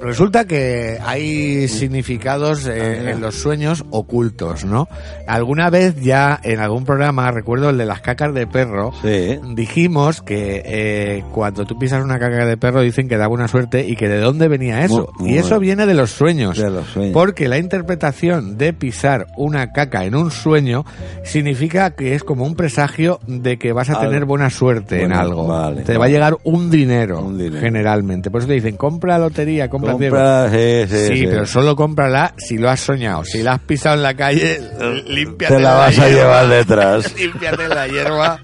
[0.00, 4.88] Resulta que hay significados eh, en los sueños ocultos, ¿no?
[5.26, 9.38] Alguna vez ya en algún programa, recuerdo el de las cacas de perro, Sí.
[9.54, 13.96] dijimos que cuando tú pisas una caca de perro dicen que da buena suerte y
[13.96, 15.10] que de dónde venía eso.
[15.18, 16.56] Muy- muy y eso viene de los sueños.
[16.58, 17.12] De los sueños.
[17.12, 20.84] Porque la interpretación de pisar una caca en un sueño
[21.24, 24.04] significa que es como un presagio de que vas a Algo.
[24.06, 25.46] tener buena suerte en algo.
[25.46, 27.60] vale, te va a llegar un dinero, Un dinero.
[27.60, 28.30] generalmente.
[28.30, 31.26] Por eso te dicen, compra lotería, compra, Compra, sí, sí, Sí, sí.
[31.26, 33.24] pero solo cómprala si lo has soñado.
[33.24, 34.60] Si la has pisado en la calle,
[35.06, 37.14] límpiate Te la vas a llevar detrás.
[37.18, 38.38] límpiate la hierba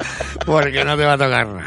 [0.44, 1.64] porque no te va a tocar nada.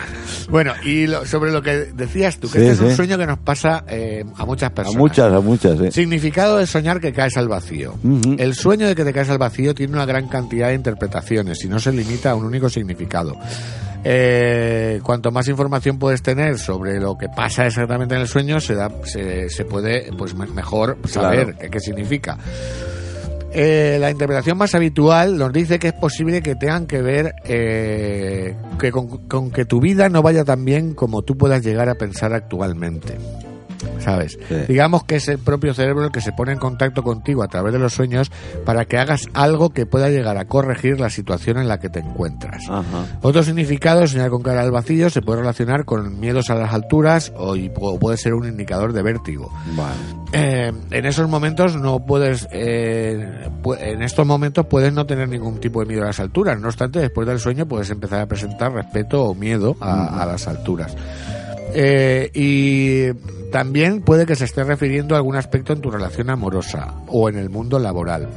[0.49, 3.37] Bueno, y lo- sobre lo que decías tú, que este es un sueño que nos
[3.37, 4.97] pasa eh, a muchas A personas.
[4.99, 5.91] muchas, a muchas, sí.
[5.91, 7.93] Significado de soñar que caes al vacío.
[8.37, 11.68] El sueño de que te caes al vacío tiene una gran cantidad de interpretaciones y
[11.69, 13.35] no se limita a un único significado.
[14.03, 18.73] Eh, cuanto más información puedes tener sobre lo que pasa exactamente en el sueño, se,
[18.75, 21.59] da, se, se puede pues me- mejor saber Claro.
[21.59, 22.37] qué, qué significa.
[23.51, 28.55] Eh, la interpretación más habitual nos dice que es posible que tengan que ver eh,
[28.79, 31.95] que con, con que tu vida no vaya tan bien como tú puedas llegar a
[31.95, 33.17] pensar actualmente.
[33.99, 34.39] ¿Sabes?
[34.47, 34.55] Sí.
[34.67, 37.73] Digamos que es el propio cerebro el que se pone en contacto contigo a través
[37.73, 38.31] de los sueños
[38.65, 41.99] para que hagas algo que pueda llegar a corregir la situación en la que te
[41.99, 42.63] encuentras.
[42.69, 43.05] Ajá.
[43.21, 47.31] Otro significado, soñar con cara al vacío, se puede relacionar con miedos a las alturas
[47.35, 49.51] o, y- o puede ser un indicador de vértigo.
[49.75, 49.95] Vale.
[50.31, 53.47] Eh, en esos momentos no puedes, eh,
[53.79, 56.59] en estos momentos puedes no tener ningún tipo de miedo a las alturas.
[56.59, 60.47] No obstante, después del sueño puedes empezar a presentar respeto o miedo a, a las
[60.47, 60.95] alturas.
[61.73, 63.13] Eh, y
[63.51, 67.37] también puede que se esté refiriendo a algún aspecto en tu relación amorosa o en
[67.37, 68.29] el mundo laboral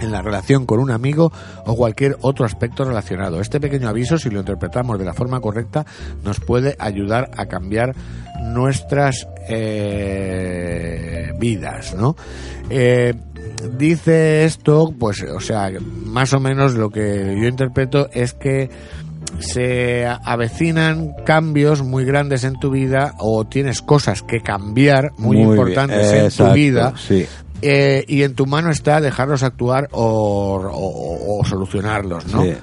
[0.00, 1.32] en la relación con un amigo
[1.66, 3.40] o cualquier otro aspecto relacionado.
[3.40, 5.86] Este pequeño aviso, si lo interpretamos de la forma correcta,
[6.24, 7.94] nos puede ayudar a cambiar
[8.40, 12.16] nuestras eh, vidas, ¿no?
[12.70, 13.14] Eh,
[13.76, 15.70] dice esto, pues, o sea,
[16.04, 18.70] más o menos lo que yo interpreto es que
[19.40, 26.12] se avecinan cambios muy grandes en tu vida o tienes cosas que cambiar muy, importantes
[26.12, 27.26] en Exacto, tu vida Sí.
[27.62, 30.02] eh, y en tu mano está dejarlos actuar o,
[30.72, 32.42] o- o solucionarlos, ¿no?
[32.42, 32.54] Sí.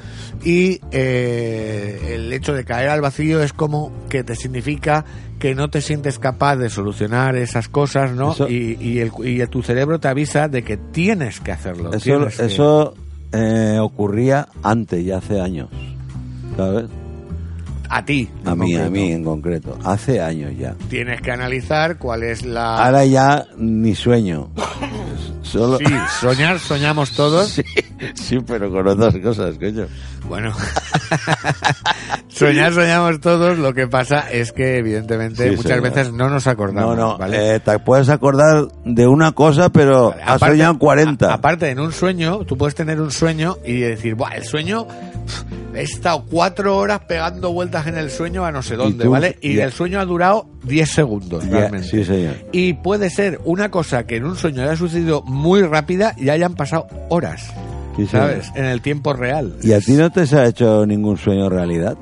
[0.44, 5.06] Y eh, el hecho de caer al vacío es como que te significa
[5.40, 8.34] que no te sientes capaz de solucionar esas cosas, ¿no?
[8.34, 11.90] Eso- y, y, el, y tu cerebro te avisa de que tienes que hacerlo.
[11.92, 12.94] Eso, tienes que- eso
[13.32, 15.70] eh, ocurría antes, ya hace años.
[16.56, 16.86] ¿Sabes?
[17.88, 18.28] a ti.
[18.46, 18.92] A mí, a concreto.
[18.92, 19.78] mí en concreto.
[19.84, 20.74] Hace años ya.
[20.90, 22.84] Tienes que analizar cuál es la...
[22.84, 24.50] Ahora ya ni sueño.
[25.44, 25.78] Solo...
[25.78, 25.86] Sí,
[26.20, 27.62] soñar, soñamos todos.
[27.98, 29.86] Sí, sí, pero con otras cosas, coño.
[30.28, 30.52] Bueno,
[32.28, 35.84] soñar soñamos todos, lo que pasa es que evidentemente Sí, muchas señor.
[35.84, 37.56] veces no nos acordamos, No, no, ¿vale?
[37.56, 41.30] eh, te puedes acordar de una cosa, pero Vale, has soñado 40.
[41.32, 44.88] a- aparte, en un sueño, tú puedes tener un sueño y decir, Buah, el sueño,
[45.74, 49.08] he estado cuatro horas pegando vueltas en el sueño a no sé dónde?
[49.08, 49.38] ¿vale?
[49.42, 51.88] Y el sueño ha durado 10 segundos, realmente.
[51.88, 52.36] sí, señor.
[52.52, 56.56] Y puede ser una cosa que en un sueño haya sucedido muy rápida y hayan
[56.56, 57.52] pasado horas,
[57.98, 58.08] Sí.
[58.08, 58.52] ¿sabes?
[58.56, 59.56] En el tiempo real.
[59.64, 61.98] ¿Y a ti no te se ha hecho ningún sueño realidad?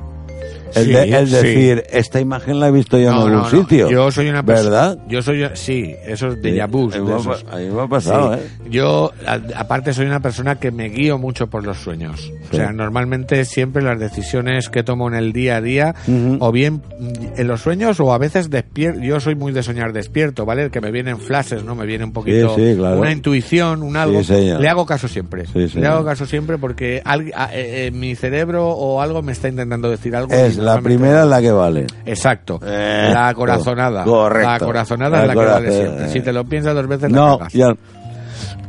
[0.76, 1.34] El, Sí, de- el sí.
[1.36, 3.50] decir, esta imagen la he visto yo en algún no, no.
[3.50, 3.90] sitio.
[3.90, 4.70] Yo soy una persona.
[4.70, 4.98] ¿Verdad?
[5.08, 5.44] Yo soy.
[5.54, 6.96] Sí, esos de Sí, vus.
[6.96, 8.40] a mí de pa- a mí me ha pasado, Sí.
[8.40, 8.70] ¿eh?
[8.70, 12.32] Yo, a- aparte, soy una persona que me guío mucho por los sueños.
[12.52, 15.96] O sea, normalmente siempre las decisiones que tomo en el día a día,
[16.40, 19.00] o bien mm, en los sueños, o a veces despierto.
[19.02, 20.70] Yo soy muy de soñar despierto, ¿vale?
[20.70, 21.76] Que me vienen flashes, ¿no?
[21.76, 22.56] Me viene un poquito.
[22.56, 23.00] sí, claro.
[23.00, 24.22] Una intuición, un algo.
[24.30, 25.44] Le hago caso siempre.
[25.54, 29.48] Le hago caso siempre porque al- a- eh, eh, mi cerebro o algo me está
[29.50, 30.34] intentando decir algo.
[30.34, 31.86] Es la primera la que vale.
[32.05, 32.59] Exacto.
[32.66, 34.03] Eh, la corazonada.
[34.05, 34.49] correcto.
[34.51, 36.09] La corazonada La es la que vale siempre.
[36.09, 37.53] Si te lo piensas dos veces, la No, cagas.
[37.53, 37.76] ya.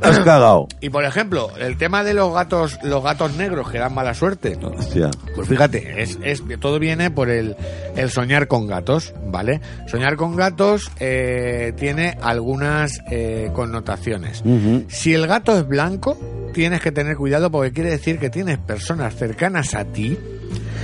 [0.00, 0.66] Has cagado.
[0.80, 4.58] Y por ejemplo, el tema de los gatos, los gatos negros que dan mala suerte.
[4.62, 5.10] Hostia.
[5.34, 7.56] Pues fíjate, es, es todo viene por el,
[7.96, 9.60] el soñar con gatos, ¿vale?
[9.86, 14.42] Soñar con gatos eh, tiene algunas eh, connotaciones.
[14.88, 16.18] Si el gato es blanco,
[16.52, 20.18] tienes que tener cuidado porque quiere decir que tienes personas cercanas a ti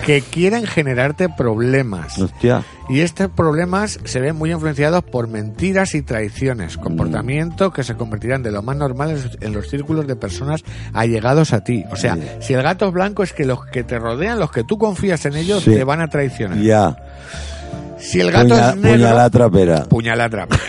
[0.07, 2.19] que quieren generarte problemas.
[2.19, 2.65] Hostia.
[2.89, 8.43] Y estos problemas se ven muy influenciados por mentiras y traiciones, comportamientos que se convertirán
[8.43, 10.63] de lo más normales en los círculos de personas
[10.93, 11.85] allegados a ti.
[11.93, 12.23] O sea, Sí.
[12.41, 15.25] si el gato es blanco es que los que te rodean, los que tú confías
[15.27, 15.73] en ellos, Sí.
[15.73, 16.59] te van a traicionar.
[16.59, 16.97] Ya.
[17.99, 19.85] Si el gato Puña- es negro, puñalada trapera.
[19.85, 20.63] puñalada trapera.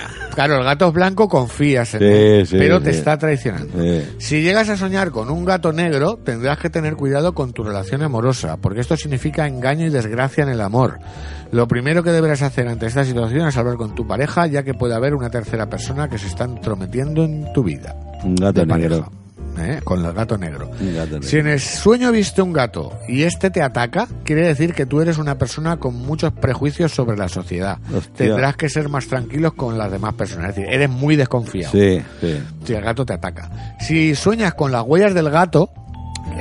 [0.44, 3.78] Claro, el gato blanco, confías en él, sí, pero te está traicionando.
[4.18, 8.02] Si llegas a soñar con un gato negro, tendrás que tener cuidado con tu relación
[8.02, 10.98] amorosa, porque esto significa engaño y desgracia en el amor.
[11.52, 14.74] Lo primero que deberás hacer ante esta situación es hablar con tu pareja, ya que
[14.74, 17.96] puede haber una tercera persona que se está entrometiendo en tu vida.
[18.24, 19.02] Un gato negro.
[19.02, 19.12] pareja,
[19.60, 19.80] ¿eh?
[19.84, 20.70] Con el gato negro.
[20.80, 21.28] Un gato negro.
[21.28, 25.02] Si en el sueño viste un gato y este te ataca, quiere decir que tú
[25.02, 27.78] eres una persona con muchos prejuicios sobre la sociedad.
[27.96, 28.28] Hostia.
[28.28, 30.50] Tendrás que ser más tranquilos con las demás personas.
[30.50, 32.38] Es decir, eres muy desconfiado Sí, sí.
[32.66, 33.76] si el gato te ataca.
[33.80, 35.72] Si sueñas con las huellas del gato,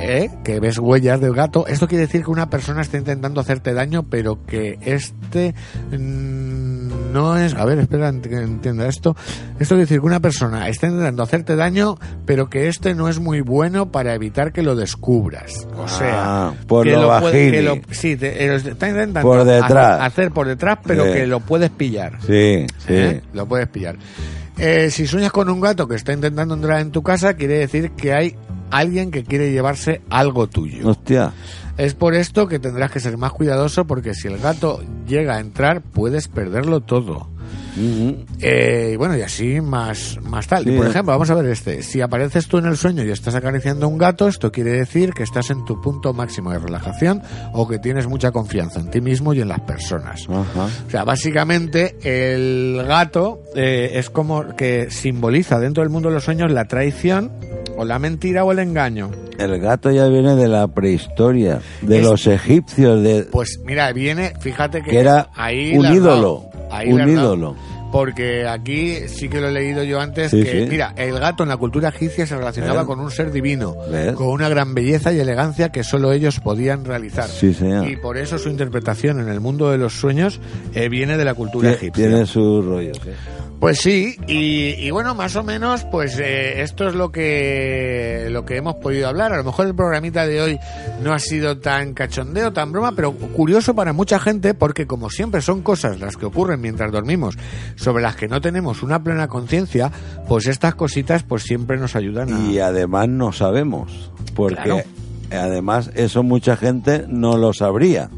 [0.03, 0.29] ¿eh?
[0.43, 4.03] que ves huellas del gato, esto quiere decir que una persona está intentando hacerte daño,
[4.03, 5.53] pero que este
[5.91, 7.53] mm, no es...
[7.55, 9.15] A ver, espera que entienda esto.
[9.59, 13.19] Esto quiere decir que una persona está intentando hacerte daño, pero que este no es
[13.19, 15.67] muy bueno para evitar que lo descubras.
[15.77, 16.11] O sea,
[16.49, 17.81] Ah, por que lo puede- que bajini.
[17.87, 19.71] lo- sí, te- eh, está intentando Por detrás.
[20.01, 21.13] ha- hacer por detrás, pero Sí.
[21.13, 22.17] que lo puedes pillar.
[22.25, 22.93] Sí, sí.
[22.93, 23.21] ¿eh?
[23.33, 23.97] Lo puedes pillar.
[24.57, 27.91] Eh, si sueñas con un gato que está intentando entrar en tu casa, quiere decir
[27.91, 28.35] que hay
[28.71, 30.89] alguien que quiere llevarse algo tuyo.
[30.89, 31.33] Hostia.
[31.77, 35.39] Es por esto que tendrás que ser más cuidadoso porque si el gato llega a
[35.39, 37.29] entrar puedes perderlo todo.
[38.41, 40.63] Eh, y bueno, y así más, más tal.
[40.63, 40.71] Sí.
[40.71, 41.81] Y por ejemplo, vamos a ver este.
[41.83, 45.13] Si apareces tú en el sueño y estás acariciando a un gato, esto quiere decir
[45.13, 47.21] que estás en tu punto máximo de relajación
[47.53, 50.27] o que tienes mucha confianza en ti mismo y en las personas.
[50.27, 50.45] O
[50.89, 56.51] sea, básicamente el gato eh, es como que simboliza dentro del mundo de los sueños
[56.51, 57.31] la traición
[57.77, 59.09] o la mentira o el engaño.
[59.37, 64.33] El gato ya viene de la prehistoria, de Es- los egipcios, de Pues mira, viene,
[64.39, 67.55] fíjate que, que era ahí un ídolo, ahí un ídolo.
[67.91, 70.67] Porque aquí sí que lo he leído yo antes, Sí, que sí.
[70.69, 72.85] mira, el gato en la cultura egipcia se relacionaba ¿Ves?
[72.87, 73.75] con un ser divino,
[74.15, 77.27] con una gran belleza y elegancia que solo ellos podían realizar.
[77.27, 77.89] Sí, señor.
[77.89, 80.39] Y por eso su interpretación en el mundo de los sueños
[80.73, 82.07] eh, viene de la cultura egipcia.
[82.07, 82.93] Tiene su rollo.
[83.61, 88.43] Pues sí, y, y bueno, más o menos, pues eh, esto es lo que lo
[88.43, 89.33] que hemos podido hablar.
[89.33, 90.59] A lo mejor el programita de hoy
[91.03, 95.41] no ha sido tan cachondeo, tan broma, pero curioso para mucha gente porque como siempre
[95.41, 97.37] son cosas las que ocurren mientras dormimos,
[97.75, 99.91] sobre las que no tenemos una plena conciencia,
[100.27, 102.39] pues estas cositas pues siempre nos ayudan a...
[102.51, 104.81] Y además no sabemos, porque Claro.
[105.29, 108.09] además eso mucha gente no lo sabría.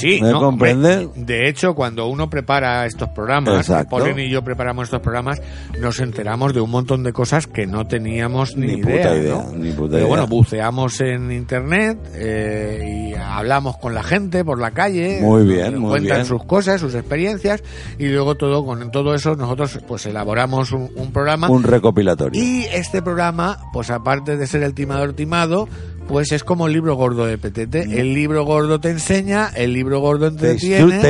[0.00, 1.06] Sí, ¿Me no, comprende?
[1.06, 3.70] hombre, De hecho, cuando uno prepara estos programas.
[3.88, 5.40] Polen y yo preparamos estos programas,
[5.80, 9.16] nos enteramos de un montón de cosas que no teníamos ni, Ni puta idea.
[9.16, 9.52] idea, ¿no?
[9.56, 10.06] ni puta Pero idea.
[10.08, 15.18] bueno, buceamos en internet eh, y hablamos con la gente por la calle.
[15.20, 16.26] Muy bien, muy cuentan bien.
[16.26, 17.62] sus cosas, sus experiencias
[17.98, 21.48] y luego todo con todo eso nosotros pues elaboramos un, un programa.
[21.48, 22.42] Un recopilatorio.
[22.42, 25.68] Y este programa, pues aparte de ser el timador timado,
[26.08, 27.82] pues es como el libro gordo de Petete.
[27.82, 30.52] El libro gordo te enseña, el libro gordo te,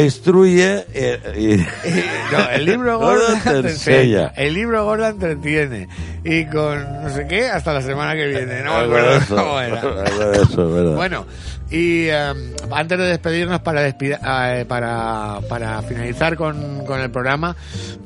[0.03, 1.65] instruye eh,
[2.33, 4.33] No, el libro gordo te, te enseña.
[4.37, 5.89] El libro gordo entretiene.
[6.25, 8.63] Y con no sé qué, hasta la semana que viene.
[8.63, 9.81] No me de acuerdo eso, cómo era.
[9.81, 9.95] algo
[10.31, 10.97] de eso, ¿verdad?
[10.97, 11.27] Bueno,
[11.71, 17.57] y em, antes de despedirnos para, despi- eh, para, para finalizar con, con el programa,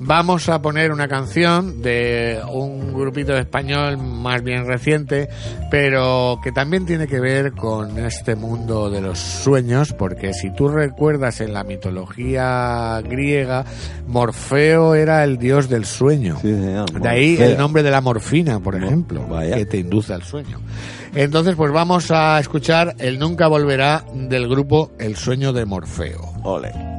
[0.00, 5.28] vamos a poner una canción de un grupito español más bien reciente,
[5.70, 10.68] pero que también tiene que ver con este mundo de los sueños, porque si tú
[10.68, 13.64] recuerdas en la mitología griega,
[14.06, 16.36] Morfeo era el dios del sueño.
[16.40, 17.50] Sí, señor, De ahí Morfeo.
[17.50, 19.56] el nombre de la morfina, por ejemplo, vaya.
[19.56, 20.60] que te induce al sueño.
[21.14, 26.20] Entonces, pues vamos a escuchar El Nunca Volverá del grupo El Sueño de Morfeo.
[26.42, 26.97] Ole.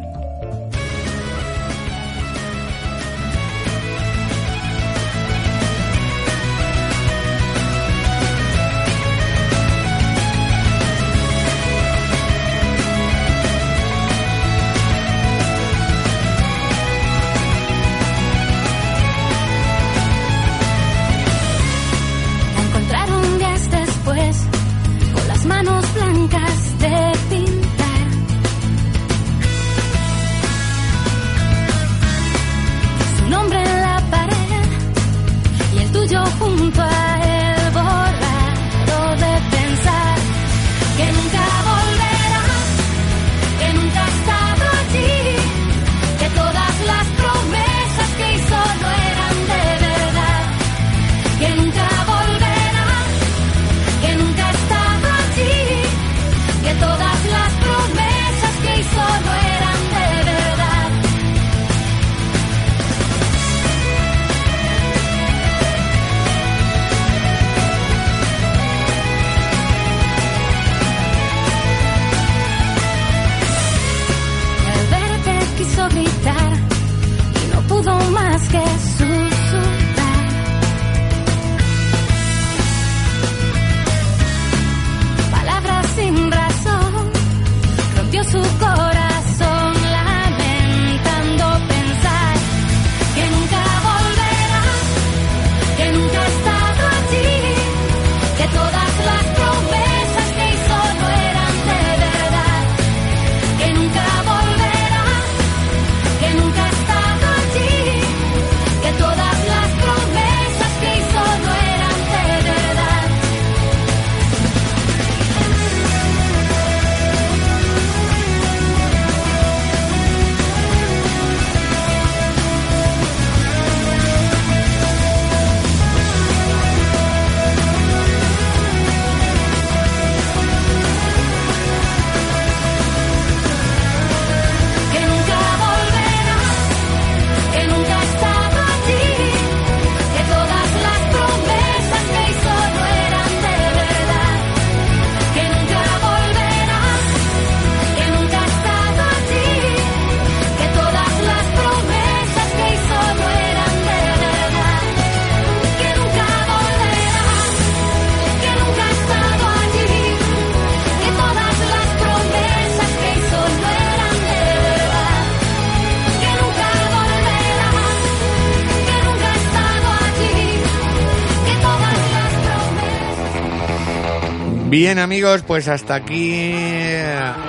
[174.70, 176.54] Bien amigos, pues hasta aquí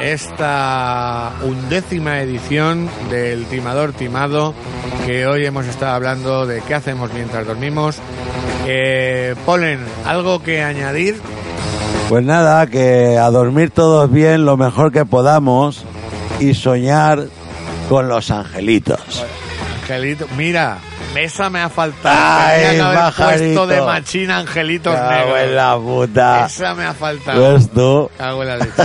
[0.01, 4.55] esta undécima edición del Timador Timado,
[5.05, 7.99] que hoy hemos estado hablando de qué hacemos mientras dormimos.
[8.66, 11.21] Eh, Polen, ¿algo que añadir?
[12.09, 15.85] Pues nada, que a dormir todos bien lo mejor que podamos
[16.41, 17.27] y soñar
[17.91, 19.27] con los angelitos.
[19.91, 20.78] Angelito, mira,
[21.16, 22.16] esa me ha faltado.
[22.20, 23.38] Ay, Tenía que haber pajarito.
[23.45, 25.55] puesto de machina angelitos Cago en negros.
[25.57, 26.47] la puta.
[26.47, 27.53] Esa me ha faltado.
[27.55, 28.11] ¿Ves tú?
[28.16, 28.72] Cago en la leche.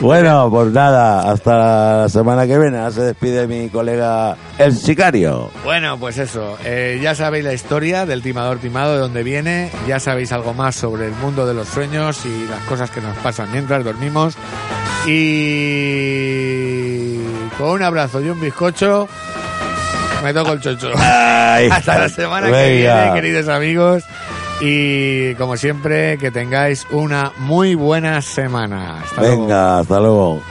[0.00, 2.78] Bueno, pues nada, hasta la semana que viene.
[2.78, 5.50] Ahora se despide mi colega el sicario.
[5.64, 9.98] Bueno, pues eso, eh, ya sabéis la historia del timador timado, de dónde viene, ya
[9.98, 13.50] sabéis algo más sobre el mundo de los sueños y las cosas que nos pasan
[13.50, 14.36] mientras dormimos.
[15.88, 17.18] Y
[17.58, 19.08] con un abrazo y un bizcocho,
[20.22, 20.90] me toco el chocho.
[20.96, 24.04] Ay, Hasta la semana que viene, queridos amigos.
[24.60, 29.00] Y como siempre, que tengáis una muy buena semana.
[29.02, 29.42] Hasta luego.
[29.42, 30.42] Venga, hasta luego.